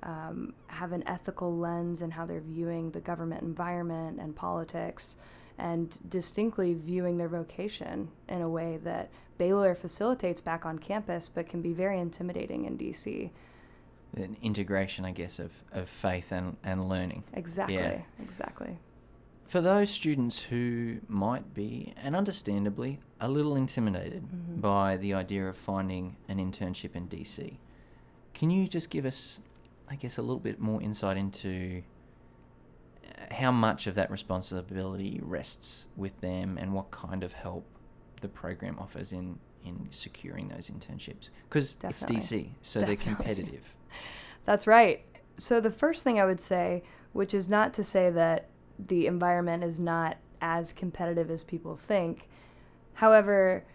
um, 0.01 0.53
have 0.67 0.91
an 0.91 1.05
ethical 1.07 1.55
lens 1.57 2.01
in 2.01 2.11
how 2.11 2.25
they're 2.25 2.41
viewing 2.41 2.91
the 2.91 2.99
government 2.99 3.41
environment 3.41 4.19
and 4.19 4.35
politics 4.35 5.17
and 5.57 5.97
distinctly 6.09 6.73
viewing 6.73 7.17
their 7.17 7.27
vocation 7.27 8.09
in 8.27 8.41
a 8.41 8.49
way 8.49 8.77
that 8.83 9.09
Baylor 9.37 9.75
facilitates 9.75 10.41
back 10.41 10.65
on 10.65 10.79
campus 10.79 11.29
but 11.29 11.47
can 11.47 11.61
be 11.61 11.73
very 11.73 11.99
intimidating 11.99 12.65
in 12.65 12.77
DC. 12.77 13.29
An 14.15 14.37
integration, 14.41 15.05
I 15.05 15.11
guess, 15.11 15.39
of, 15.39 15.63
of 15.71 15.89
faith 15.89 16.31
and, 16.31 16.57
and 16.63 16.87
learning. 16.87 17.23
Exactly. 17.33 18.03
Exactly. 18.21 18.77
For 19.45 19.59
those 19.59 19.89
students 19.89 20.43
who 20.43 20.99
might 21.07 21.53
be, 21.53 21.93
and 21.97 22.15
understandably, 22.15 22.99
a 23.19 23.27
little 23.27 23.55
intimidated 23.55 24.23
Mhm. 24.23 24.61
by 24.61 24.97
the 24.97 25.13
idea 25.13 25.47
of 25.47 25.57
finding 25.57 26.15
an 26.27 26.37
internship 26.37 26.95
in 26.95 27.07
DC, 27.07 27.57
can 28.33 28.49
you 28.49 28.67
just 28.67 28.89
give 28.89 29.05
us, 29.05 29.41
I 29.89 29.95
guess, 29.95 30.17
a 30.17 30.21
little 30.21 30.39
bit 30.39 30.59
more 30.59 30.81
insight 30.81 31.17
into 31.17 31.83
how 33.33 33.51
much 33.51 33.87
of 33.87 33.95
that 33.95 34.09
responsibility 34.11 35.19
rests 35.23 35.87
with 35.95 36.19
them 36.21 36.57
and 36.57 36.73
what 36.73 36.91
kind 36.91 37.23
of 37.23 37.33
help 37.33 37.65
the 38.21 38.29
program 38.29 38.77
offers 38.79 39.11
in, 39.11 39.39
in 39.65 39.87
securing 39.91 40.49
those 40.49 40.69
internships? 40.69 41.29
Because 41.49 41.77
it's 41.83 42.05
DC, 42.05 42.49
so 42.61 42.81
they're 42.81 42.95
competitive. 42.95 43.75
That's 44.45 44.67
right. 44.67 45.03
So 45.37 45.59
the 45.59 45.71
first 45.71 46.03
thing 46.03 46.19
I 46.19 46.25
would 46.25 46.41
say, 46.41 46.83
which 47.13 47.33
is 47.33 47.49
not 47.49 47.73
to 47.75 47.83
say 47.83 48.09
that 48.11 48.49
the 48.77 49.07
environment 49.07 49.63
is 49.63 49.79
not 49.79 50.17
as 50.41 50.73
competitive 50.73 51.31
as 51.31 51.43
people 51.43 51.75
think. 51.75 52.27
However, 52.95 53.65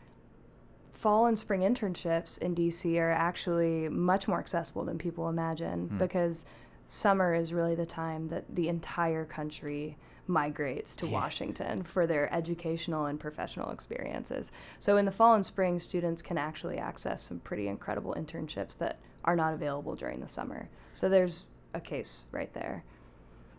fall 0.93 1.27
and 1.27 1.39
spring 1.39 1.61
internships 1.61 2.41
in 2.41 2.55
DC 2.55 2.99
are 2.99 3.11
actually 3.11 3.89
much 3.89 4.29
more 4.29 4.39
accessible 4.39 4.85
than 4.85 4.99
people 4.99 5.29
imagine 5.29 5.89
Hmm. 5.89 5.99
because 5.99 6.45
summer 6.89 7.35
is 7.35 7.53
really 7.53 7.75
the 7.75 7.87
time 7.87 8.29
that 8.29 8.57
the 8.57 8.69
entire 8.69 9.25
country 9.25 9.97
migrates 10.27 10.97
to 10.97 11.07
Yeah. 11.07 11.13
Washington 11.13 11.83
for 11.85 12.07
their 12.07 12.33
educational 12.35 13.07
and 13.07 13.21
professional 13.21 13.71
experiences. 13.71 14.51
So 14.79 14.97
in 14.97 15.05
the 15.05 15.13
fall 15.13 15.35
and 15.35 15.45
spring, 15.47 15.79
students 15.79 16.23
can 16.23 16.37
actually 16.39 16.79
access 16.79 17.23
some 17.23 17.41
pretty 17.41 17.69
incredible 17.69 18.15
internships 18.15 18.77
that 18.79 18.99
are 19.25 19.37
not 19.37 19.55
available 19.55 19.95
during 19.95 20.21
the 20.21 20.29
summer. 20.29 20.69
So 20.93 21.09
there's 21.09 21.45
a 21.75 21.81
case 21.81 22.25
right 22.33 22.53
there. 22.55 22.85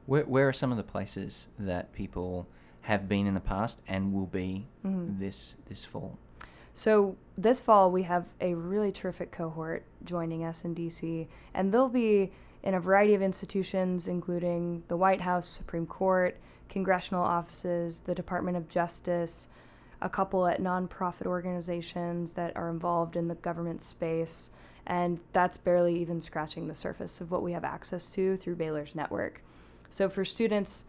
Where, 0.05 0.23
where 0.25 0.47
are 0.49 0.53
some 0.53 0.71
of 0.71 0.77
the 0.77 0.83
places 0.83 1.47
that 1.57 1.93
people 1.93 2.47
have 2.81 3.07
been 3.07 3.27
in 3.27 3.35
the 3.35 3.39
past 3.39 3.81
and 3.87 4.11
will 4.13 4.27
be 4.27 4.67
Mhm. 4.83 5.19
this 5.19 5.57
this 5.67 5.85
fall? 5.85 6.17
So 6.73 7.15
this 7.37 7.61
fall 7.61 7.91
we 7.91 8.03
have 8.03 8.27
a 8.41 8.53
really 8.55 8.91
terrific 8.91 9.31
cohort 9.31 9.85
joining 10.03 10.43
us 10.43 10.63
in 10.65 10.73
DC, 10.73 11.27
and 11.53 11.71
they'll 11.71 11.89
be 11.89 12.31
in 12.63 12.73
a 12.73 12.79
variety 12.79 13.13
of 13.13 13.21
institutions, 13.21 14.07
including 14.07 14.83
the 14.87 14.97
White 14.97 15.21
House, 15.21 15.47
Supreme 15.47 15.85
Court, 15.85 16.37
congressional 16.67 17.23
offices, 17.23 18.01
the 18.01 18.15
Department 18.15 18.57
of 18.57 18.69
Justice, 18.69 19.47
a 20.01 20.09
couple 20.09 20.47
at 20.47 20.61
nonprofit 20.61 21.25
organizations 21.25 22.33
that 22.33 22.55
are 22.55 22.69
involved 22.69 23.15
in 23.15 23.27
the 23.27 23.35
government 23.35 23.81
space, 23.81 24.51
and 24.85 25.19
that's 25.33 25.57
barely 25.57 25.99
even 25.99 26.21
scratching 26.21 26.67
the 26.67 26.75
surface 26.75 27.21
of 27.21 27.31
what 27.31 27.43
we 27.43 27.51
have 27.51 27.63
access 27.63 28.07
to 28.11 28.37
through 28.37 28.55
Baylor's 28.55 28.95
network. 28.95 29.41
So 29.89 30.09
for 30.09 30.23
students 30.23 30.85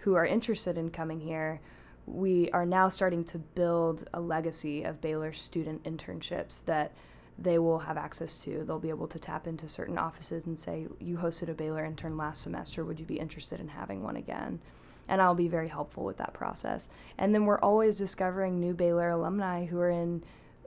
who 0.00 0.14
are 0.14 0.26
interested 0.26 0.76
in 0.76 0.90
coming 0.90 1.20
here, 1.20 1.60
we 2.06 2.50
are 2.50 2.66
now 2.66 2.88
starting 2.88 3.24
to 3.24 3.38
build 3.38 4.08
a 4.12 4.20
legacy 4.20 4.82
of 4.82 5.00
Baylor 5.00 5.32
student 5.32 5.84
internships 5.84 6.64
that 6.64 6.92
they 7.38 7.58
will 7.58 7.80
have 7.80 7.96
access 7.96 8.36
to. 8.38 8.64
They'll 8.64 8.78
be 8.78 8.90
able 8.90 9.08
to 9.08 9.18
tap 9.18 9.46
into 9.46 9.68
certain 9.68 9.98
offices 9.98 10.46
and 10.46 10.58
say, 10.58 10.86
You 11.00 11.16
hosted 11.16 11.48
a 11.48 11.54
Baylor 11.54 11.84
intern 11.84 12.16
last 12.16 12.42
semester. 12.42 12.84
Would 12.84 13.00
you 13.00 13.06
be 13.06 13.18
interested 13.18 13.60
in 13.60 13.68
having 13.68 14.02
one 14.02 14.16
again? 14.16 14.60
And 15.08 15.20
I'll 15.20 15.34
be 15.34 15.48
very 15.48 15.68
helpful 15.68 16.04
with 16.04 16.18
that 16.18 16.32
process. 16.32 16.90
And 17.18 17.34
then 17.34 17.44
we're 17.44 17.58
always 17.60 17.96
discovering 17.96 18.60
new 18.60 18.74
Baylor 18.74 19.10
alumni 19.10 19.66
who 19.66 19.78
are 19.78 19.90
in 19.90 20.22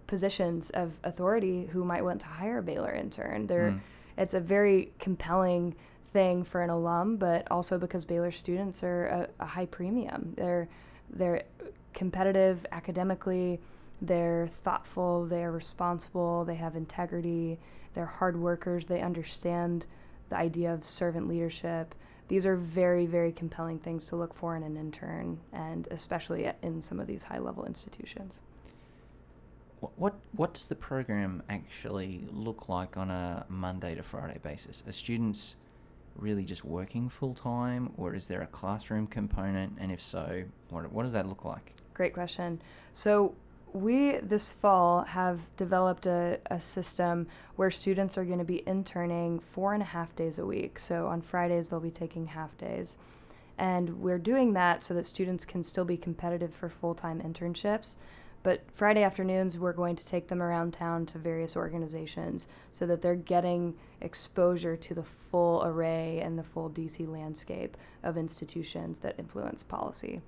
positions 0.08 0.70
of 0.72 1.00
authority 1.04 1.68
who 1.68 1.84
might 1.84 2.04
want 2.04 2.20
to 2.22 2.28
hire 2.28 2.60
a 2.60 2.64
Baylor 2.64 2.94
intern. 2.94 3.48
They're, 3.48 3.72
Mm. 3.72 3.80
It's 4.18 4.34
a 4.34 4.40
very 4.40 4.94
compelling 5.00 5.76
thing 6.14 6.44
for 6.44 6.62
an 6.62 6.70
alum, 6.70 7.18
but 7.18 7.50
also 7.52 7.78
because 7.78 8.06
Baylor 8.06 8.32
students 8.32 8.84
are 8.84 9.06
a, 9.08 9.44
a 9.44 9.46
high 9.46 9.66
premium. 9.66 10.34
They're 10.38 10.70
they're 11.10 11.44
competitive 11.94 12.66
academically, 12.72 13.60
they're 14.02 14.48
thoughtful, 14.52 15.26
they're 15.26 15.52
responsible, 15.52 16.46
they 16.46 16.56
have 16.56 16.76
integrity, 16.76 17.60
they're 17.94 18.06
hard 18.06 18.38
workers, 18.38 18.88
they 18.88 19.02
understand 19.02 19.86
the 20.30 20.38
idea 20.38 20.74
of 20.74 20.84
servant 20.84 21.28
leadership. 21.28 21.96
These 22.28 22.46
are 22.46 22.56
very, 22.56 23.06
very 23.06 23.32
compelling 23.32 23.80
things 23.80 24.06
to 24.08 24.16
look 24.16 24.34
for 24.34 24.56
in 24.56 24.64
an 24.64 24.78
intern, 24.78 25.40
and 25.54 25.88
especially 25.92 26.52
in 26.62 26.82
some 26.82 27.00
of 27.00 27.08
these 27.08 27.24
high 27.24 27.40
level 27.40 27.66
institutions. 27.66 28.42
What, 29.80 29.92
what 29.98 30.16
what 30.32 30.54
does 30.54 30.68
the 30.68 30.76
program 30.76 31.44
actually 31.50 32.28
look 32.32 32.68
like 32.68 32.98
on 32.98 33.12
a 33.12 33.46
Monday 33.50 33.94
to 33.96 34.04
Friday 34.04 34.40
basis? 34.42 34.84
Are 34.88 34.92
students 34.92 35.56
really 36.16 36.46
just 36.46 36.66
working 36.66 37.10
full 37.10 37.36
time, 37.36 37.92
or 37.98 38.16
is 38.16 38.28
there 38.28 38.42
a 38.42 38.48
classroom 38.48 39.06
component? 39.06 39.78
And 39.80 39.92
if 39.92 40.02
so, 40.02 40.46
what 40.70 40.92
what 40.92 41.04
does 41.04 41.14
that 41.14 41.28
look 41.28 41.46
like? 41.46 41.74
Great 41.94 42.14
question. 42.14 42.62
So, 42.94 43.36
we 43.76 44.18
this 44.20 44.52
fall 44.52 45.04
have 45.04 45.42
developed 45.58 46.06
a, 46.06 46.40
a 46.46 46.62
system 46.62 47.28
where 47.58 47.70
students 47.70 48.18
are 48.18 48.24
going 48.24 48.40
to 48.40 48.46
be 48.46 48.64
interning 48.66 49.40
four 49.40 49.74
and 49.74 49.84
a 49.84 49.88
half 49.88 50.16
days 50.16 50.40
a 50.40 50.46
week. 50.46 50.80
So, 50.80 51.08
on 51.08 51.22
Fridays, 51.22 51.70
they'll 51.70 51.82
be 51.82 51.92
taking 51.92 52.28
half 52.28 52.58
days. 52.58 52.98
And 53.58 54.02
we're 54.02 54.18
doing 54.18 54.54
that 54.54 54.84
so 54.84 54.94
that 54.94 55.06
students 55.06 55.44
can 55.44 55.64
still 55.64 55.86
be 55.86 55.98
competitive 55.98 56.54
for 56.54 56.70
full 56.70 56.96
time 56.96 57.22
internships. 57.22 57.98
But 58.44 58.62
Friday 58.72 59.04
afternoons, 59.04 59.58
we're 59.58 59.74
going 59.74 59.96
to 59.98 60.06
take 60.06 60.28
them 60.28 60.42
around 60.42 60.74
town 60.74 61.06
to 61.08 61.18
various 61.18 61.58
organizations 61.58 62.48
so 62.72 62.86
that 62.86 63.02
they're 63.02 63.16
getting 63.16 63.76
exposure 64.00 64.78
to 64.78 64.94
the 64.94 65.04
full 65.04 65.66
array 65.66 66.22
and 66.22 66.38
the 66.38 66.44
full 66.44 66.70
DC 66.70 67.08
landscape 67.08 67.76
of 68.04 68.18
institutions 68.18 69.00
that 69.00 69.16
influence 69.18 69.64
policy. 69.64 70.22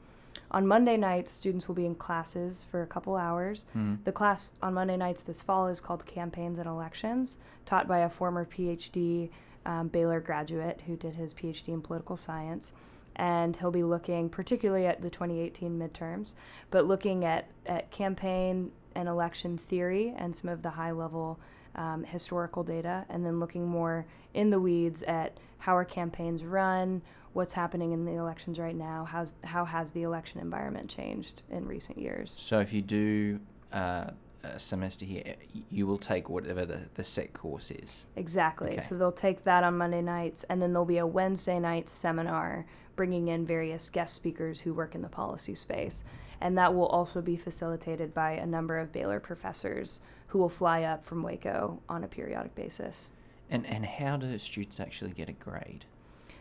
On 0.51 0.65
Monday 0.65 0.95
nights, 0.95 1.31
students 1.31 1.67
will 1.67 1.75
be 1.75 1.85
in 1.85 1.95
classes 1.95 2.63
for 2.63 2.81
a 2.81 2.87
couple 2.87 3.15
hours. 3.15 3.65
The 4.05 4.11
class 4.11 4.51
on 4.61 4.73
Monday 4.75 4.95
nights 4.97 5.23
this 5.23 5.41
fall 5.41 5.67
is 5.67 5.81
called 5.81 6.05
Campaigns 6.05 6.57
and 6.57 6.67
Elections, 6.67 7.39
taught 7.65 7.87
by 7.87 7.99
a 7.99 8.09
former 8.09 8.45
PhD 8.45 9.29
um, 9.65 9.89
Baylor 9.89 10.21
graduate 10.21 10.81
who 10.87 10.95
did 10.95 11.15
his 11.15 11.33
PhD 11.33 11.69
in 11.69 11.81
political 11.81 12.15
science. 12.15 12.73
And 13.17 13.55
he'll 13.55 13.71
be 13.71 13.83
looking 13.83 14.29
particularly 14.29 14.85
at 14.85 15.01
the 15.01 15.09
2018 15.09 15.77
midterms, 15.77 16.33
but 16.69 16.85
looking 16.85 17.25
at, 17.25 17.49
at 17.65 17.91
campaign 17.91 18.71
and 18.95 19.09
election 19.09 19.57
theory 19.57 20.13
and 20.15 20.35
some 20.35 20.49
of 20.49 20.61
the 20.61 20.69
high 20.71 20.91
level 20.91 21.39
um, 21.75 22.03
historical 22.03 22.63
data, 22.63 23.05
and 23.09 23.25
then 23.25 23.39
looking 23.39 23.67
more 23.67 24.05
in 24.33 24.49
the 24.49 24.59
weeds 24.59 25.03
at 25.03 25.37
how 25.59 25.75
are 25.75 25.85
campaigns 25.85 26.43
run, 26.43 27.01
what's 27.37 27.53
happening 27.53 27.91
in 27.91 28.03
the 28.03 28.13
elections 28.13 28.57
right 28.57 28.75
now, 28.75 29.05
how's, 29.05 29.35
how 29.43 29.63
has 29.63 29.91
the 29.91 30.01
election 30.01 30.41
environment 30.41 30.89
changed 30.89 31.43
in 31.51 31.63
recent 31.65 31.95
years. 31.99 32.31
So 32.31 32.59
if 32.61 32.73
you 32.73 32.81
do 32.81 33.39
uh, 33.71 34.09
a 34.43 34.57
semester 34.57 35.05
here, 35.05 35.35
you 35.69 35.85
will 35.85 35.99
take 35.99 36.31
whatever 36.31 36.65
the, 36.65 36.79
the 36.95 37.03
set 37.03 37.33
course 37.33 37.69
is. 37.69 38.07
Exactly. 38.15 38.71
Okay. 38.71 38.81
So 38.81 38.97
they'll 38.97 39.11
take 39.11 39.43
that 39.43 39.63
on 39.63 39.77
Monday 39.77 40.01
nights, 40.01 40.45
and 40.45 40.59
then 40.59 40.73
there'll 40.73 40.87
be 40.87 40.97
a 40.97 41.05
Wednesday 41.05 41.59
night 41.59 41.89
seminar 41.89 42.65
bringing 42.95 43.27
in 43.27 43.45
various 43.45 43.91
guest 43.91 44.15
speakers 44.15 44.61
who 44.61 44.73
work 44.73 44.95
in 44.95 45.03
the 45.03 45.07
policy 45.07 45.53
space. 45.53 46.03
And 46.41 46.57
that 46.57 46.73
will 46.73 46.87
also 46.87 47.21
be 47.21 47.37
facilitated 47.37 48.15
by 48.15 48.31
a 48.31 48.47
number 48.47 48.79
of 48.79 48.91
Baylor 48.91 49.19
professors 49.19 50.01
who 50.29 50.39
will 50.39 50.49
fly 50.49 50.81
up 50.81 51.05
from 51.05 51.21
Waco 51.21 51.83
on 51.87 52.03
a 52.03 52.07
periodic 52.07 52.55
basis. 52.55 53.13
And 53.47 53.65
and 53.67 53.85
how 53.85 54.17
do 54.17 54.37
students 54.39 54.79
actually 54.79 55.11
get 55.11 55.29
a 55.29 55.33
grade? 55.33 55.85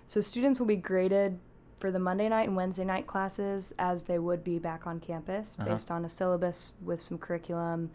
So 0.06 0.20
students 0.20 0.60
will 0.60 0.66
be 0.66 0.76
graded 0.76 1.38
for 1.78 1.90
the 1.90 1.98
Monday 1.98 2.28
night 2.28 2.48
and 2.48 2.56
Wednesday 2.56 2.84
night 2.84 3.06
classes 3.06 3.74
as 3.78 4.04
they 4.04 4.18
would 4.18 4.42
be 4.44 4.58
back 4.58 4.86
on 4.86 5.00
campus 5.00 5.56
Uh-huh. 5.58 5.70
based 5.70 5.90
on 5.90 6.04
a 6.04 6.08
syllabus 6.08 6.72
with 6.82 7.00
some 7.00 7.18
curriculum, 7.18 7.90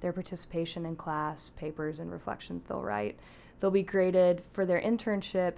their 0.00 0.12
participation 0.12 0.84
in 0.84 0.96
class, 0.96 1.50
papers, 1.50 1.98
and 1.98 2.10
reflections 2.10 2.64
they'll 2.64 2.82
write. 2.82 3.18
They'll 3.60 3.70
be 3.70 3.82
graded 3.84 4.42
for 4.52 4.66
their 4.66 4.80
internship 4.80 5.54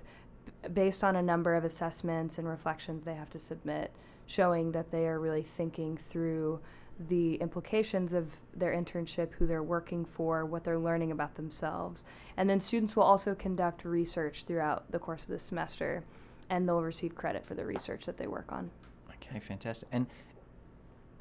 based 0.73 1.03
on 1.03 1.17
a 1.17 1.23
number 1.23 1.55
of 1.55 1.65
assessments 1.65 2.39
and 2.39 2.47
reflections 2.47 3.05
they 3.05 3.15
have 3.15 3.31
to 3.31 3.39
submit, 3.39 3.91
showing 4.27 4.73
that 4.73 4.91
they 4.91 5.07
are 5.09 5.19
really 5.19 5.43
thinking 5.43 5.97
through 5.97 6.61
the 6.99 7.35
implications 7.37 8.13
of 8.13 8.37
their 8.55 8.73
internship, 8.73 9.33
who 9.35 9.47
they're 9.47 9.63
working 9.63 10.05
for, 10.05 10.45
what 10.45 10.65
they're 10.65 10.79
learning 10.79 11.11
about 11.11 11.35
themselves. 11.35 12.05
And 12.37 12.49
then 12.49 12.61
students 12.61 12.95
will 12.95 13.03
also 13.03 13.35
conduct 13.35 13.85
research 13.85 14.45
throughout 14.45 14.91
the 14.93 14.99
course 14.99 15.23
of 15.23 15.29
the 15.29 15.39
semester, 15.39 16.05
and 16.49 16.69
they'll 16.69 16.83
receive 16.83 17.15
credit 17.15 17.45
for 17.45 17.55
the 17.55 17.65
research 17.65 18.07
that 18.07 18.17
they 18.17 18.27
work 18.27 18.53
on. 18.53 18.71
Okay, 19.11 19.41
fantastic. 19.41 19.89
And 19.91 20.07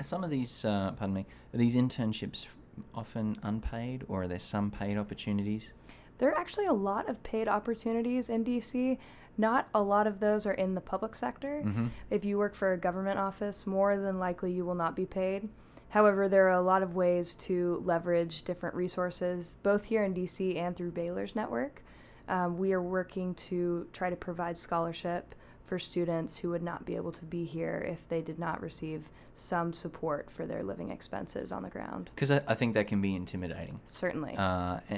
some 0.02 0.24
of 0.24 0.30
these, 0.30 0.66
uh, 0.66 0.92
pardon 0.92 1.14
me, 1.14 1.26
are 1.54 1.58
these 1.58 1.76
internships 1.76 2.48
often 2.94 3.36
unpaid, 3.44 4.04
or 4.08 4.24
are 4.24 4.28
there 4.28 4.40
some 4.40 4.72
paid 4.72 4.98
opportunities? 4.98 5.74
There 6.18 6.30
are 6.30 6.38
actually 6.38 6.66
a 6.66 6.74
lot 6.74 7.10
of 7.10 7.22
paid 7.24 7.48
opportunities 7.48 8.30
in 8.30 8.44
DC. 8.44 8.98
Not 9.38 9.68
a 9.74 9.82
lot 9.82 10.06
of 10.06 10.20
those 10.20 10.46
are 10.46 10.54
in 10.54 10.76
the 10.76 10.82
public 10.82 11.16
sector. 11.16 11.64
Mhm. 11.66 11.90
If 12.10 12.24
you 12.24 12.38
work 12.38 12.54
for 12.54 12.74
a 12.74 12.78
government 12.78 13.18
office, 13.20 13.66
more 13.66 13.98
than 13.98 14.20
likely 14.20 14.52
you 14.52 14.64
will 14.64 14.76
not 14.76 14.96
be 14.96 15.06
paid. 15.06 15.50
However, 15.94 16.28
there 16.28 16.48
are 16.48 16.58
a 16.58 16.62
lot 16.64 16.82
of 16.82 16.96
ways 16.96 17.36
to 17.36 17.80
leverage 17.86 18.42
different 18.42 18.74
resources, 18.74 19.58
both 19.62 19.86
here 19.86 20.04
in 20.04 20.16
DC 20.16 20.58
and 20.58 20.76
through 20.76 20.90
Baylor's 20.90 21.36
network. 21.36 21.84
Um, 22.28 22.58
we 22.58 22.74
are 22.74 22.82
working 22.82 23.36
to 23.36 23.88
try 23.94 24.10
to 24.10 24.16
provide 24.16 24.58
scholarship 24.58 25.36
for 25.64 25.78
students 25.78 26.38
who 26.38 26.50
would 26.50 26.64
not 26.64 26.84
be 26.84 26.96
able 26.96 27.12
to 27.12 27.24
be 27.24 27.46
here 27.46 27.86
if 27.88 28.10
they 28.10 28.24
did 28.24 28.40
not 28.40 28.60
receive 28.60 29.12
some 29.36 29.72
support 29.72 30.32
for 30.32 30.48
their 30.48 30.64
living 30.64 30.90
expenses 30.90 31.52
on 31.52 31.62
the 31.62 31.70
ground. 31.70 32.10
Because 32.16 32.32
I, 32.32 32.42
I 32.48 32.56
think 32.56 32.74
that 32.74 32.88
can 32.88 33.00
be 33.00 33.16
intimidating. 33.16 33.80
Certainly. 33.86 34.32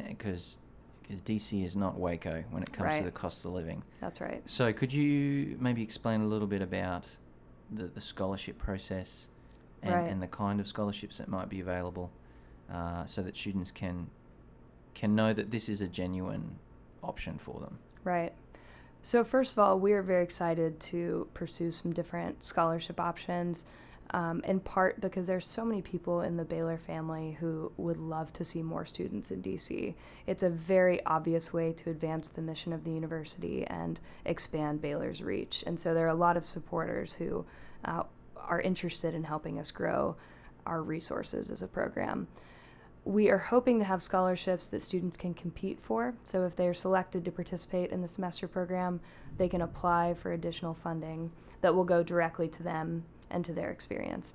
Because 0.08 0.55
because 1.01 1.21
DC 1.21 1.65
is 1.65 1.75
not 1.75 1.99
Waco 1.99 2.45
when 2.51 2.63
it 2.63 2.71
comes 2.71 2.99
to 2.99 3.03
the 3.03 3.12
cost 3.12 3.43
of 3.43 3.51
living. 3.51 3.84
That's 3.99 4.21
right. 4.21 4.41
So 4.49 4.71
could 4.71 4.93
you 4.93 5.58
maybe 5.60 5.84
explain 5.84 6.21
a 6.21 6.25
little 6.25 6.47
bit 6.47 6.62
about 6.62 7.10
the, 7.69 7.88
the 7.88 8.01
scholarship 8.01 8.58
process 8.58 9.27
and, 9.86 9.93
Right. 9.93 10.12
and 10.12 10.21
the 10.21 10.28
kind 10.28 10.60
of 10.60 10.67
scholarships 10.67 11.17
that 11.19 11.28
might 11.28 11.48
be 11.50 11.60
available, 11.62 12.12
uh, 12.71 13.06
so 13.06 13.21
that 13.21 13.36
students 13.38 13.71
can 13.71 14.10
can 14.93 15.13
know 15.13 15.34
that 15.34 15.52
this 15.52 15.67
is 15.67 15.82
a 15.82 15.88
genuine 15.89 16.58
option 17.04 17.38
for 17.38 17.60
them. 17.60 17.78
Right. 18.06 18.34
So, 19.02 19.24
first 19.24 19.52
of 19.54 19.60
all, 19.60 19.78
we 19.80 19.91
are 19.91 20.02
very 20.02 20.24
excited 20.24 20.80
to 20.91 21.28
pursue 21.34 21.69
some 21.69 21.91
different 21.93 22.43
scholarship 22.43 23.00
options, 23.00 23.65
um, 24.12 24.41
in 24.45 24.62
part 24.62 25.02
because 25.02 25.28
there's 25.28 25.45
so 25.45 25.65
many 25.65 25.82
people 25.82 26.21
in 26.21 26.38
the 26.38 26.45
Baylor 26.45 26.78
family 26.78 27.34
who 27.39 27.71
would 27.78 27.98
love 27.98 28.32
to 28.34 28.45
see 28.45 28.63
more 28.63 28.86
students 28.86 29.32
in 29.32 29.41
DC. 29.43 29.95
It's 30.26 30.43
a 30.43 30.50
very 30.50 31.06
obvious 31.06 31.52
way 31.54 31.74
to 31.74 31.89
advance 31.89 32.30
the 32.30 32.41
mission 32.41 32.71
of 32.74 32.84
the 32.86 32.91
university 32.91 33.65
and 33.67 34.00
expand 34.24 34.82
Baylor's 34.82 35.21
reach. 35.21 35.63
And 35.67 35.80
so, 35.80 35.93
there 35.93 36.06
are 36.06 36.10
a 36.10 36.13
lot 36.15 36.38
of 36.38 36.45
supporters 36.48 37.13
who 37.15 37.45
uh, 37.84 38.04
are 38.47 38.62
interested 38.62 39.13
in 39.13 39.23
helping 39.23 39.60
us 39.60 39.71
grow 39.71 40.15
our 40.65 40.81
resources 40.81 41.49
as 41.49 41.62
a 41.62 41.67
program 41.67 42.27
we 43.05 43.29
are 43.29 43.38
hoping 43.38 43.77
to 43.77 43.86
have 43.86 44.01
scholarships 44.01 44.67
that 44.69 44.81
students 44.81 45.15
can 45.15 45.36
compete 45.36 45.79
for. 45.79 46.15
So 46.25 46.43
if 46.43 46.55
they're 46.55 46.73
selected 46.73 47.23
to 47.25 47.31
participate 47.31 47.91
in 47.91 48.01
the 48.01 48.08
semester 48.08 48.47
program, 48.47 48.99
they 49.38 49.47
can 49.47 49.62
apply 49.62 50.15
for 50.15 50.34
additional 50.34 50.73
funding 50.73 51.31
that 51.62 51.75
will 51.75 51.84
go 51.84 52.01
directly 52.01 52.49
to 52.49 52.63
them 52.63 53.05
and 53.29 53.45
to 53.45 53.53
their 53.53 53.69
experience. 53.69 54.34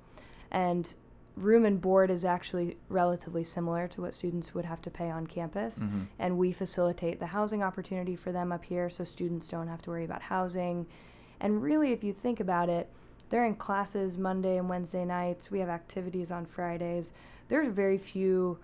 And 0.49 0.93
room 1.35 1.65
and 1.65 1.81
board 1.81 2.09
is 2.09 2.23
actually 2.23 2.77
relatively 2.87 3.43
similar 3.43 3.89
to 3.89 4.01
what 4.01 4.13
students 4.13 4.53
would 4.53 4.65
have 4.65 4.81
to 4.83 4.89
pay 4.89 5.09
on 5.09 5.27
campus. 5.27 5.83
Mhm. 5.83 6.07
And 6.17 6.37
we 6.37 6.53
facilitate 6.53 7.19
the 7.19 7.27
housing 7.27 7.61
opportunity 7.61 8.15
for 8.15 8.31
them 8.31 8.53
up 8.53 8.63
here 8.65 8.89
so 8.89 9.03
students 9.03 9.49
don't 9.49 9.67
have 9.67 9.81
to 9.83 9.89
worry 9.89 10.05
about 10.05 10.23
housing. 10.23 10.87
And 11.41 11.61
really, 11.61 11.91
if 11.91 12.03
you 12.03 12.13
think 12.13 12.39
about 12.39 12.69
it, 12.69 12.89
they're 13.31 13.45
in 13.45 13.55
classes 13.55 14.17
Monday 14.17 14.57
and 14.57 14.69
Wednesday 14.69 15.05
nights. 15.05 15.49
We 15.49 15.59
have 15.59 15.69
activities 15.69 16.31
on 16.31 16.45
Fridays. 16.45 17.13
There's 17.47 17.73
very 17.73 17.97
few 17.97 18.59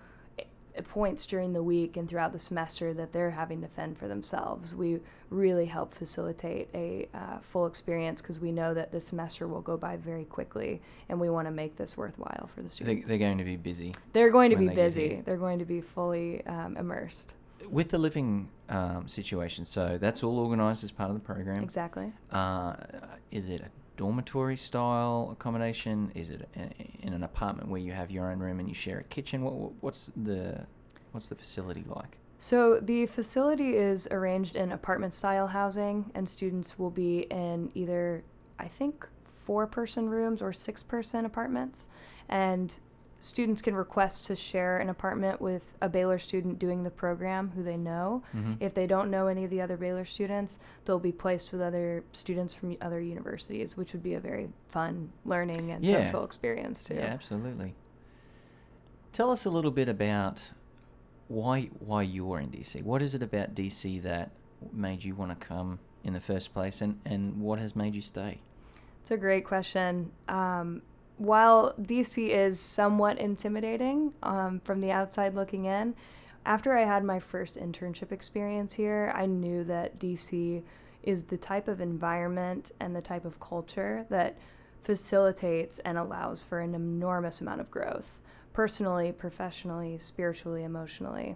points 0.84 1.26
during 1.26 1.54
the 1.54 1.64
week 1.64 1.98
and 1.98 2.08
throughout 2.08 2.34
the 2.34 2.40
semester 2.40 2.94
that 2.94 3.12
they're 3.12 3.32
having 3.32 3.62
to 3.62 3.68
fend 3.68 3.98
for 3.98 4.08
themselves. 4.08 4.76
We 4.76 5.00
really 5.30 5.66
help 5.66 5.94
facilitate 5.94 6.70
a 6.74 7.08
uh, 7.14 7.40
full 7.42 7.66
experience 7.66 8.22
because 8.22 8.40
we 8.40 8.52
know 8.52 8.74
that 8.74 8.92
the 8.92 9.02
semester 9.02 9.48
will 9.48 9.62
go 9.62 9.78
by 9.78 9.98
very 9.98 10.26
quickly, 10.26 10.82
and 11.10 11.20
we 11.20 11.30
want 11.30 11.48
to 11.48 11.52
make 11.52 11.78
this 11.78 11.98
worthwhile 11.98 12.50
for 12.54 12.62
the 12.62 12.70
students. 12.70 13.08
they're 13.08 13.18
going 13.18 13.38
to 13.38 13.44
be 13.44 13.56
busy. 13.56 13.94
They're 14.14 14.30
going 14.30 14.52
to 14.52 14.58
be 14.58 14.68
they 14.68 14.76
busy. 14.76 15.22
They're 15.26 15.38
going 15.38 15.60
to 15.60 15.66
be 15.66 15.82
fully 15.82 16.46
um, 16.46 16.78
immersed. 16.78 17.34
With 17.72 17.90
the 17.90 17.98
living 17.98 18.50
um, 18.70 19.08
situation, 19.08 19.66
so 19.66 19.98
that's 20.00 20.24
all 20.24 20.40
organised 20.40 20.84
as 20.84 20.92
part 20.92 21.10
of 21.10 21.16
the 21.16 21.22
program. 21.22 21.64
Exactly. 21.64 22.12
Uh, 22.32 22.76
is 23.32 23.50
it 23.50 23.62
a 23.62 23.70
dormitory 23.98 24.56
style 24.56 25.30
accommodation? 25.34 26.12
Is 26.16 26.30
it 26.30 26.48
in 27.02 27.14
an 27.14 27.24
apartment 27.24 27.68
where 27.70 27.82
you 27.82 27.92
have 27.92 28.10
your 28.10 28.32
own 28.32 28.40
room 28.40 28.60
and 28.60 28.70
you 28.70 28.76
share 28.76 29.00
a 29.00 29.04
kitchen? 29.04 29.44
What, 29.44 29.74
what's 29.82 30.12
the 30.16 30.66
what's 31.12 31.30
the 31.30 31.36
facility 31.36 31.84
like? 31.86 32.18
So 32.40 32.80
the 32.80 33.08
facility 33.08 33.76
is 33.76 34.08
arranged 34.12 34.56
in 34.56 34.72
apartment 34.72 35.14
style 35.14 35.48
housing, 35.48 36.12
and 36.14 36.30
students 36.30 36.78
will 36.78 36.92
be 36.92 37.22
in 37.32 37.72
either, 37.74 38.24
I 38.60 38.68
think, 38.68 39.08
four 39.26 39.66
person 39.66 40.08
rooms 40.10 40.42
or 40.42 40.54
six 40.54 40.84
person 40.84 41.26
apartments. 41.26 41.88
And 42.30 42.78
students 43.20 43.62
can 43.62 43.76
request 43.76 44.26
to 44.26 44.36
share 44.36 44.78
an 44.78 44.90
apartment 44.90 45.42
with 45.42 45.74
a 45.82 45.90
Baylor 45.90 46.20
student 46.20 46.60
doing 46.60 46.84
the 46.84 46.92
program 46.92 47.52
who 47.56 47.64
they 47.64 47.78
know. 47.78 48.22
Mhm. 48.36 48.58
If 48.60 48.74
they 48.74 48.86
don't 48.88 49.10
know 49.10 49.28
any 49.28 49.44
of 49.44 49.50
the 49.50 49.60
other 49.62 49.76
Baylor 49.78 50.06
students, 50.06 50.60
they'll 50.86 51.00
be 51.00 51.12
placed 51.12 51.52
with 51.52 51.62
other 51.62 52.04
students 52.12 52.54
from 52.54 52.78
other 52.80 53.02
universities, 53.02 53.76
which 53.76 53.94
would 53.94 54.04
be 54.04 54.14
a 54.14 54.20
very 54.20 54.50
fun 54.68 55.12
learning 55.26 55.72
and 55.72 55.84
Yeah. 55.84 56.06
social 56.06 56.24
experience 56.26 56.84
too. 56.84 56.94
Yeah, 56.96 57.06
absolutely. 57.06 57.76
Tell 59.12 59.32
us 59.32 59.46
a 59.46 59.50
little 59.50 59.72
bit 59.72 59.90
about 59.90 60.52
why 61.28 61.70
why 61.80 62.04
you're 62.04 62.40
in 62.40 62.50
DC. 62.52 62.82
What 62.84 63.02
is 63.02 63.16
it 63.16 63.22
about 63.24 63.56
DC 63.56 64.00
that 64.00 64.32
made 64.72 65.04
you 65.04 65.16
want 65.16 65.38
to 65.38 65.46
come 65.48 65.80
in 66.04 66.14
the 66.14 66.20
first 66.20 66.54
place, 66.54 66.82
and 66.82 67.00
and 67.06 67.42
what 67.42 67.60
has 67.60 67.76
made 67.76 67.96
you 67.96 68.02
stay? 68.02 68.42
It's 69.02 69.12
a 69.12 69.18
great 69.18 69.44
question. 69.46 70.12
Um, 70.28 70.82
while 71.18 71.74
DC 71.80 72.30
is 72.30 72.60
somewhat 72.60 73.18
intimidating 73.18 74.14
um, 74.24 74.60
from 74.60 74.82
the 74.82 74.92
outside 74.92 75.36
looking 75.36 75.66
in, 75.66 75.96
after 76.46 76.78
I 76.78 76.86
had 76.86 77.04
my 77.04 77.20
first 77.20 77.58
internship 77.60 78.12
experience 78.12 78.74
here, 78.74 79.12
I 79.16 79.26
knew 79.26 79.64
that 79.66 80.00
DC 80.00 80.64
is 81.04 81.26
the 81.26 81.38
type 81.38 81.68
of 81.68 81.82
environment 81.82 82.72
and 82.80 82.96
the 82.96 83.02
type 83.02 83.26
of 83.26 83.40
culture 83.40 84.06
that 84.10 84.38
facilitates 84.82 85.80
and 85.80 85.98
allows 85.98 86.44
for 86.44 86.60
an 86.60 86.74
enormous 86.74 87.42
amount 87.42 87.62
of 87.62 87.72
growth 87.72 88.20
personally, 88.54 89.12
professionally, 89.12 89.98
spiritually, 90.00 90.64
emotionally. 90.64 91.36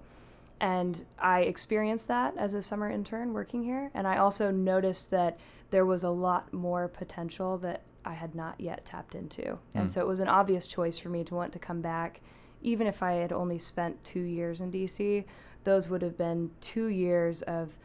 And 0.59 1.05
I 1.19 1.41
experienced 1.41 2.07
that 2.07 2.35
as 2.37 2.53
a 2.53 2.61
summer 2.61 2.89
intern 2.89 3.33
working 3.33 3.63
here. 3.63 3.91
And 3.93 4.07
I 4.07 4.17
also 4.17 4.49
noticed 4.49 5.11
that 5.11 5.39
there 5.69 5.85
was 5.85 6.03
a 6.03 6.09
lot 6.09 6.51
more 6.51 6.87
potential 6.87 7.57
that 7.59 7.81
I 8.05 8.13
had 8.13 8.35
not 8.35 8.59
yet 8.59 8.85
tapped 8.85 9.15
into. 9.15 9.59
And 9.73 9.89
Mm. 9.89 9.91
so 9.91 10.01
it 10.01 10.07
was 10.07 10.19
an 10.19 10.27
obvious 10.27 10.67
choice 10.67 10.97
for 10.97 11.09
me 11.09 11.23
to 11.25 11.35
want 11.35 11.53
to 11.53 11.59
come 11.59 11.81
back. 11.81 12.21
Even 12.61 12.87
if 12.87 13.01
I 13.01 13.13
had 13.13 13.31
only 13.31 13.57
spent 13.57 14.03
two 14.03 14.21
years 14.21 14.61
in 14.61 14.71
DC, 14.71 15.25
those 15.63 15.89
would 15.89 16.01
have 16.01 16.17
been 16.17 16.51
two 16.61 16.87
years 16.87 17.41
of 17.43 17.77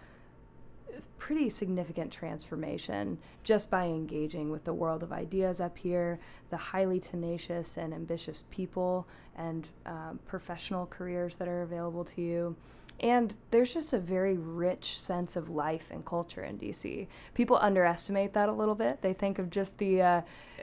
pretty 1.18 1.50
significant 1.50 2.12
transformation 2.12 3.18
just 3.42 3.70
by 3.70 3.87
engaging 3.87 4.50
with 4.50 4.64
the 4.64 4.72
world 4.72 5.02
of 5.02 5.12
ideas 5.12 5.61
up 5.61 5.79
here, 5.79 6.18
the 6.50 6.57
highly 6.57 7.00
tenacious 7.00 7.76
and 7.76 7.92
ambitious 7.92 8.44
people 8.50 9.07
and 9.35 9.68
um, 9.85 10.18
professional 10.26 10.87
careers 10.87 11.37
that 11.37 11.48
are 11.48 11.62
available 11.62 12.05
to 12.05 12.22
you. 12.22 12.57
And 13.00 13.35
there's 13.50 13.74
just 13.74 13.92
a 13.92 13.98
very 13.98 14.37
rich 14.38 14.98
sense 14.98 15.37
of 15.37 15.50
life 15.50 15.88
and 15.90 16.04
culture 16.04 16.42
in 16.42 16.59
DC. 16.59 17.06
People 17.35 17.59
underestimate 17.61 18.32
that 18.32 18.48
a 18.48 18.52
little 18.52 18.74
bit. 18.74 19.02
They 19.02 19.12
think 19.12 19.38
of 19.38 19.50
just 19.50 19.78
the 19.78 20.00
uh, 20.02 20.20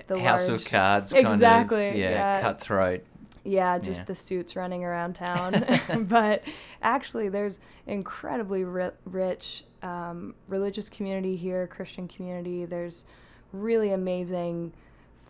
the 0.08 0.19
House 0.19 0.50
large, 0.50 0.62
of 0.63 0.67
Cards, 0.67 1.13
kind 1.13 1.28
Exactly, 1.28 1.89
of, 1.89 1.96
yeah, 1.96 2.10
yeah. 2.10 2.41
cutthroat. 2.41 3.04
yeah, 3.43 3.78
just 3.78 4.02
Yeah. 4.02 4.06
the 4.06 4.15
suits 4.15 4.56
running 4.56 4.84
around 4.84 5.13
town. 5.13 5.63
but 6.10 6.43
actually, 6.82 7.30
there's 7.30 7.60
incredibly 7.86 8.63
ri- 8.63 8.91
rich 9.06 9.63
um, 9.84 10.34
religious 10.48 10.89
community 10.89 11.36
here, 11.36 11.67
Christian 11.67 12.08
community. 12.08 12.65
There's 12.65 13.06
really 13.52 13.91
amazing 13.91 14.74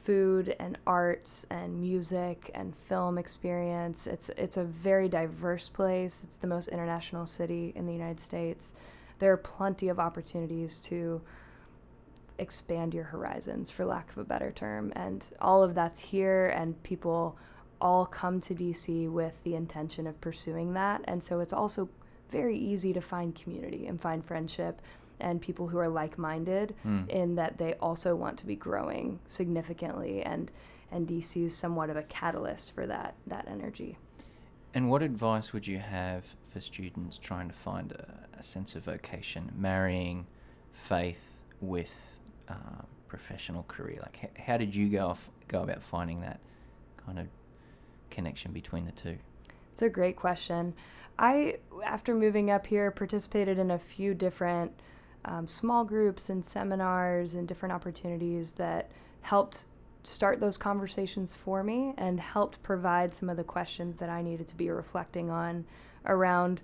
food 0.03 0.55
and 0.59 0.77
arts 0.85 1.45
and 1.49 1.79
music 1.79 2.51
and 2.53 2.75
film 2.75 3.17
experience. 3.17 4.05
It's 4.05 4.29
it's 4.29 4.57
a 4.57 4.63
very 4.63 5.07
diverse 5.07 5.69
place. 5.69 6.23
It's 6.23 6.37
the 6.37 6.47
most 6.47 6.67
international 6.67 7.25
city 7.25 7.71
in 7.75 7.85
the 7.85 7.93
United 7.93 8.19
States. 8.19 8.75
There 9.19 9.31
are 9.31 9.37
plenty 9.37 9.87
of 9.89 9.99
opportunities 9.99 10.81
to 10.81 11.21
expand 12.37 12.93
your 12.93 13.05
horizons 13.05 13.69
for 13.69 13.85
lack 13.85 14.11
of 14.11 14.17
a 14.17 14.23
better 14.23 14.51
term 14.51 14.91
and 14.95 15.23
all 15.39 15.63
of 15.63 15.75
that's 15.75 15.99
here 15.99 16.47
and 16.47 16.81
people 16.83 17.37
all 17.79 18.05
come 18.05 18.41
to 18.41 18.55
DC 18.55 19.09
with 19.09 19.41
the 19.43 19.55
intention 19.55 20.07
of 20.07 20.19
pursuing 20.19 20.73
that 20.73 21.01
and 21.05 21.23
so 21.23 21.39
it's 21.39 21.53
also 21.53 21.87
very 22.29 22.57
easy 22.57 22.91
to 22.91 22.99
find 23.01 23.35
community 23.35 23.85
and 23.85 24.01
find 24.01 24.25
friendship 24.25 24.81
and 25.19 25.41
people 25.41 25.67
who 25.67 25.77
are 25.77 25.87
like-minded 25.87 26.75
Mm. 26.85 27.09
in 27.09 27.35
that 27.35 27.57
they 27.57 27.73
also 27.75 28.15
want 28.15 28.37
to 28.39 28.45
be 28.45 28.55
growing 28.55 29.19
significantly 29.27 30.21
and 30.23 30.51
and 30.91 31.07
DC 31.07 31.43
is 31.45 31.55
somewhat 31.55 31.89
of 31.89 31.97
a 31.97 32.03
catalyst 32.03 32.71
for 32.73 32.85
that 32.87 33.15
that 33.27 33.47
energy. 33.47 33.97
And 34.75 34.89
what 34.89 35.01
advice 35.03 35.53
would 35.53 35.67
you 35.67 35.79
have 35.79 36.35
for 36.43 36.59
students 36.59 37.17
trying 37.17 37.47
to 37.47 37.53
find 37.53 37.91
a, 37.91 38.39
a 38.39 38.43
sense 38.43 38.75
of 38.75 38.83
vocation, 38.85 39.51
marrying 39.55 40.25
faith 40.71 41.43
with 41.61 42.19
uh, 42.49 42.81
professional 43.07 43.63
career? 43.67 43.99
Like, 44.01 44.19
h- 44.23 44.43
how 44.45 44.57
did 44.57 44.75
you 44.75 44.89
go 44.89 45.07
off, 45.09 45.29
go 45.47 45.61
about 45.61 45.81
finding 45.83 46.21
that 46.21 46.39
kind 47.05 47.19
of 47.19 47.27
connection 48.09 48.51
between 48.51 48.85
the 48.85 48.91
two? 48.91 49.17
It's 49.71 49.81
a 49.83 49.89
great 49.89 50.15
question. 50.15 50.73
I, 51.19 51.57
after 51.85 52.15
moving 52.15 52.49
up 52.49 52.65
here, 52.67 52.89
participated 52.91 53.59
in 53.59 53.69
a 53.69 53.77
few 53.79 54.13
different 54.15 54.71
um, 55.25 55.47
small 55.47 55.83
groups 55.83 56.29
and 56.29 56.45
seminars 56.45 57.33
and 57.33 57.47
different 57.47 57.73
opportunities 57.73 58.53
that 58.53 58.91
helped 59.21 59.65
start 60.03 60.39
those 60.39 60.57
conversations 60.57 61.33
for 61.33 61.63
me 61.63 61.93
and 61.97 62.19
helped 62.19 62.61
provide 62.61 63.15
some 63.15 63.29
of 63.29 63.37
the 63.37 63.43
questions 63.43 63.97
that 63.97 64.09
I 64.09 64.21
needed 64.21 64.47
to 64.49 64.55
be 64.55 64.69
reflecting 64.69 65.29
on 65.29 65.65
around 66.05 66.61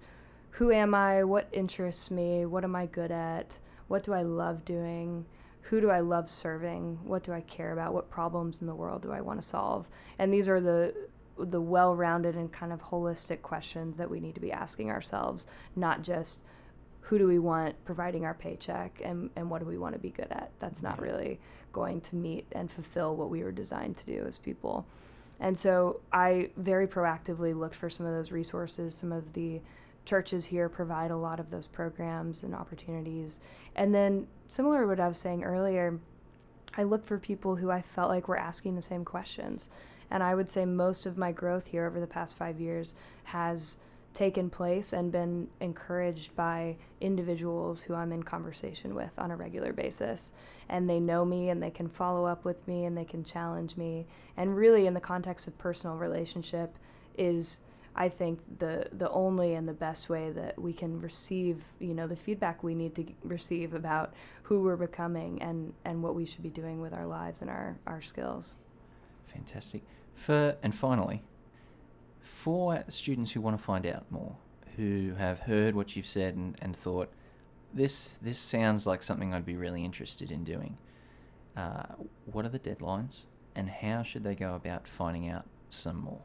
who 0.51 0.71
am 0.71 0.93
I, 0.93 1.23
what 1.23 1.47
interests 1.51 2.11
me, 2.11 2.45
what 2.45 2.63
am 2.63 2.75
I 2.75 2.85
good 2.85 3.11
at, 3.11 3.59
what 3.87 4.03
do 4.03 4.13
I 4.13 4.23
love 4.23 4.65
doing, 4.65 5.25
who 5.63 5.79
do 5.79 5.89
I 5.89 5.99
love 5.99 6.29
serving, 6.29 6.99
what 7.03 7.23
do 7.23 7.31
I 7.31 7.41
care 7.41 7.71
about, 7.71 7.93
what 7.93 8.09
problems 8.09 8.59
in 8.59 8.67
the 8.67 8.75
world 8.75 9.03
do 9.03 9.11
I 9.11 9.21
want 9.21 9.41
to 9.41 9.47
solve. 9.47 9.89
And 10.17 10.33
these 10.33 10.49
are 10.49 10.59
the 10.59 10.93
the 11.37 11.61
well-rounded 11.61 12.35
and 12.35 12.51
kind 12.51 12.73
of 12.73 12.81
holistic 12.81 13.41
questions 13.41 13.95
that 13.95 14.09
we 14.09 14.19
need 14.19 14.35
to 14.35 14.41
be 14.41 14.51
asking 14.51 14.91
ourselves, 14.91 15.47
not 15.73 16.01
just 16.01 16.43
who 17.01 17.17
do 17.17 17.27
we 17.27 17.39
want 17.39 17.75
providing 17.85 18.25
our 18.25 18.33
paycheck 18.33 19.01
and, 19.03 19.29
and 19.35 19.49
what 19.49 19.59
do 19.59 19.65
we 19.65 19.77
want 19.77 19.93
to 19.93 19.99
be 19.99 20.09
good 20.09 20.27
at. 20.29 20.51
That's 20.59 20.83
not 20.83 21.01
really 21.01 21.39
going 21.73 22.01
to 22.01 22.15
meet 22.15 22.45
and 22.51 22.69
fulfill 22.69 23.15
what 23.15 23.29
we 23.29 23.43
were 23.43 23.51
designed 23.51 23.97
to 23.97 24.05
do 24.05 24.25
as 24.27 24.37
people. 24.37 24.85
And 25.39 25.57
so 25.57 26.01
I 26.11 26.49
very 26.57 26.87
proactively 26.87 27.57
looked 27.57 27.75
for 27.75 27.89
some 27.89 28.05
of 28.05 28.13
those 28.13 28.31
resources. 28.31 28.93
Some 28.95 29.11
of 29.11 29.33
the 29.33 29.61
churches 30.05 30.45
here 30.45 30.69
provide 30.69 31.11
a 31.11 31.17
lot 31.17 31.39
of 31.39 31.49
those 31.49 31.67
programs 31.67 32.43
and 32.43 32.53
opportunities. 32.53 33.39
And 33.75 33.93
then, 33.93 34.27
similar 34.47 34.81
to 34.81 34.87
what 34.87 34.99
I 34.99 35.07
was 35.07 35.17
saying 35.17 35.43
earlier, 35.43 35.99
I 36.77 36.83
looked 36.83 37.07
for 37.07 37.17
people 37.17 37.55
who 37.55 37.71
I 37.71 37.81
felt 37.81 38.09
like 38.09 38.27
were 38.27 38.37
asking 38.37 38.75
the 38.75 38.81
same 38.81 39.05
questions. 39.05 39.69
And 40.11 40.23
I 40.23 40.35
would 40.35 40.49
say 40.49 40.65
most 40.65 41.05
of 41.05 41.17
my 41.17 41.31
growth 41.31 41.67
here 41.67 41.85
over 41.85 41.99
the 41.99 42.07
past 42.07 42.37
five 42.37 42.59
years 42.59 42.95
has 43.25 43.77
taken 44.13 44.49
place 44.49 44.93
and 44.93 45.11
been 45.11 45.47
encouraged 45.59 46.35
by 46.35 46.75
individuals 46.99 47.83
who 47.83 47.93
I'm 47.93 48.11
in 48.11 48.23
conversation 48.23 48.95
with 48.95 49.11
on 49.17 49.31
a 49.31 49.35
regular 49.35 49.73
basis. 49.73 50.33
And 50.67 50.89
they 50.89 50.99
know 50.99 51.25
me 51.25 51.49
and 51.49 51.61
they 51.61 51.71
can 51.71 51.87
follow 51.87 52.25
up 52.25 52.45
with 52.45 52.67
me 52.67 52.85
and 52.85 52.97
they 52.97 53.05
can 53.05 53.23
challenge 53.23 53.77
me. 53.77 54.07
And 54.37 54.55
really, 54.55 54.85
in 54.85 54.93
the 54.93 54.99
context 54.99 55.47
of 55.47 55.57
personal 55.57 55.95
relationship, 55.97 56.75
is 57.17 57.59
I 57.95 58.07
think 58.07 58.39
the 58.59 58.87
the 58.91 59.09
only 59.09 59.55
and 59.55 59.67
the 59.67 59.73
best 59.73 60.09
way 60.09 60.31
that 60.31 60.59
we 60.59 60.73
can 60.73 60.99
receive, 60.99 61.63
you 61.79 61.93
know, 61.93 62.07
the 62.07 62.15
feedback 62.15 62.63
we 62.63 62.75
need 62.75 62.95
to 62.95 63.05
receive 63.23 63.73
about 63.73 64.13
who 64.43 64.61
we're 64.61 64.77
becoming 64.77 65.41
and 65.41 65.73
and 65.83 66.03
what 66.03 66.15
we 66.15 66.25
should 66.25 66.43
be 66.43 66.49
doing 66.49 66.81
with 66.81 66.93
our 66.93 67.05
lives 67.05 67.41
and 67.41 67.49
our 67.49 67.77
our 67.87 68.01
skills. 68.01 68.53
Fantastic. 69.23 69.83
For 70.13 70.55
and 70.63 70.73
finally, 70.73 71.23
for 72.19 72.83
students 72.87 73.31
who 73.31 73.41
want 73.41 73.57
to 73.57 73.63
find 73.63 73.85
out 73.85 74.11
more, 74.11 74.37
who 74.75 75.13
have 75.15 75.39
heard 75.39 75.75
what 75.75 75.95
you've 75.95 76.05
said 76.05 76.35
and, 76.35 76.57
and 76.61 76.75
thought, 76.75 77.09
this 77.73 78.13
this 78.15 78.39
sounds 78.39 78.87
like 78.87 79.03
something 79.03 79.33
I'd 79.33 79.45
be 79.45 79.55
really 79.55 79.85
interested 79.85 80.31
in 80.31 80.43
doing. 80.43 80.77
Uh, 81.55 81.83
what 82.25 82.45
are 82.45 82.49
the 82.49 82.59
deadlines, 82.59 83.25
and 83.55 83.69
how 83.69 84.03
should 84.03 84.23
they 84.23 84.35
go 84.35 84.55
about 84.55 84.87
finding 84.87 85.29
out 85.29 85.45
some 85.69 85.97
more? 85.97 86.21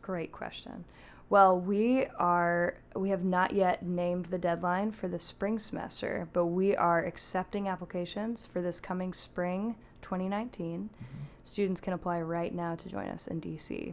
Great 0.00 0.32
question. 0.32 0.84
Well, 1.30 1.60
we 1.60 2.06
are 2.18 2.78
we 2.96 3.10
have 3.10 3.22
not 3.22 3.52
yet 3.52 3.84
named 3.84 4.26
the 4.26 4.38
deadline 4.38 4.92
for 4.92 5.08
the 5.08 5.18
spring 5.18 5.58
semester, 5.58 6.28
but 6.32 6.46
we 6.46 6.74
are 6.74 7.04
accepting 7.04 7.68
applications 7.68 8.46
for 8.46 8.62
this 8.62 8.80
coming 8.80 9.12
spring 9.12 9.76
2019. 10.00 10.88
Students 11.42 11.80
can 11.80 11.92
apply 11.92 12.22
right 12.22 12.54
now 12.54 12.74
to 12.76 12.88
join 12.88 13.08
us 13.08 13.26
in 13.26 13.40
DC. 13.40 13.92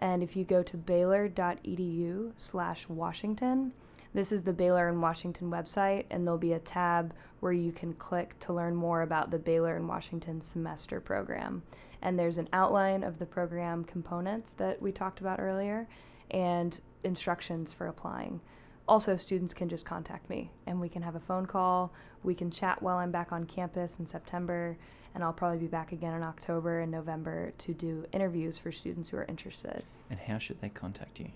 And 0.00 0.22
if 0.22 0.34
you 0.34 0.44
go 0.44 0.62
to 0.62 0.76
baylor.edu 0.76 2.32
slash 2.36 2.88
Washington, 2.88 3.72
this 4.12 4.32
is 4.32 4.42
the 4.42 4.52
Baylor 4.52 4.88
in 4.88 5.00
Washington 5.00 5.50
website, 5.50 6.06
and 6.10 6.26
there'll 6.26 6.38
be 6.38 6.54
a 6.54 6.58
tab 6.58 7.14
where 7.38 7.52
you 7.52 7.70
can 7.70 7.92
click 7.92 8.36
to 8.40 8.52
learn 8.52 8.74
more 8.74 9.02
about 9.02 9.30
the 9.30 9.38
Baylor 9.38 9.76
in 9.76 9.86
Washington 9.86 10.40
semester 10.40 11.00
program. 11.00 11.62
And 12.02 12.18
there's 12.18 12.38
an 12.38 12.48
outline 12.52 13.04
of 13.04 13.18
the 13.18 13.26
program 13.26 13.84
components 13.84 14.54
that 14.54 14.80
we 14.82 14.90
talked 14.90 15.20
about 15.20 15.38
earlier 15.38 15.86
and 16.30 16.80
instructions 17.04 17.72
for 17.72 17.86
applying. 17.86 18.40
Also, 18.88 19.16
students 19.16 19.54
can 19.54 19.68
just 19.68 19.86
contact 19.86 20.28
me 20.28 20.50
and 20.66 20.80
we 20.80 20.88
can 20.88 21.02
have 21.02 21.14
a 21.14 21.20
phone 21.20 21.46
call. 21.46 21.92
We 22.24 22.34
can 22.34 22.50
chat 22.50 22.82
while 22.82 22.96
I'm 22.96 23.12
back 23.12 23.32
on 23.32 23.44
campus 23.44 24.00
in 24.00 24.06
September, 24.06 24.76
and 25.14 25.24
I'll 25.24 25.32
probably 25.32 25.58
be 25.58 25.66
back 25.66 25.92
again 25.92 26.14
in 26.14 26.22
October 26.22 26.80
and 26.80 26.90
November 26.90 27.52
to 27.58 27.74
do 27.74 28.06
interviews 28.12 28.58
for 28.58 28.70
students 28.72 29.08
who 29.08 29.16
are 29.16 29.24
interested. 29.24 29.82
And 30.08 30.18
how 30.18 30.38
should 30.38 30.60
they 30.60 30.68
contact 30.68 31.20
you? 31.20 31.30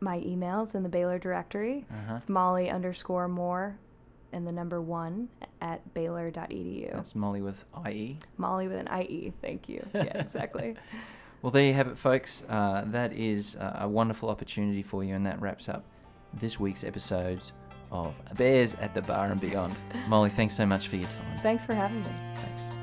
My 0.00 0.18
email's 0.18 0.74
in 0.74 0.82
the 0.82 0.88
Baylor 0.88 1.18
directory. 1.18 1.84
Uh-huh. 1.90 2.14
It's 2.16 2.28
Molly 2.28 2.70
underscore 2.70 3.28
Moore 3.28 3.78
and 4.32 4.46
the 4.46 4.52
number 4.52 4.80
one 4.80 5.28
at 5.60 5.92
baylor.edu. 5.94 6.92
That's 6.92 7.14
Molly 7.14 7.42
with 7.42 7.64
IE. 7.86 8.18
Molly 8.36 8.68
with 8.68 8.78
an 8.78 9.00
IE. 9.00 9.32
Thank 9.42 9.68
you. 9.68 9.84
Yeah, 9.94 10.18
exactly. 10.18 10.76
Well, 11.42 11.50
there 11.50 11.64
you 11.64 11.74
have 11.74 11.88
it, 11.88 11.98
folks. 11.98 12.44
Uh, 12.48 12.84
that 12.88 13.12
is 13.12 13.56
uh, 13.56 13.78
a 13.80 13.88
wonderful 13.88 14.28
opportunity 14.28 14.82
for 14.82 15.02
you, 15.04 15.14
and 15.14 15.26
that 15.26 15.40
wraps 15.40 15.68
up 15.68 15.84
this 16.34 16.60
week's 16.60 16.84
episode 16.84 17.42
of 17.90 18.20
Bears 18.36 18.74
at 18.74 18.94
the 18.94 19.02
Bar 19.02 19.26
and 19.26 19.40
Beyond. 19.40 19.74
Molly, 20.08 20.30
thanks 20.30 20.54
so 20.54 20.66
much 20.66 20.88
for 20.88 20.96
your 20.96 21.08
time. 21.08 21.38
Thanks 21.38 21.66
for 21.66 21.74
having 21.74 21.98
me. 21.98 22.10
Thanks. 22.34 22.79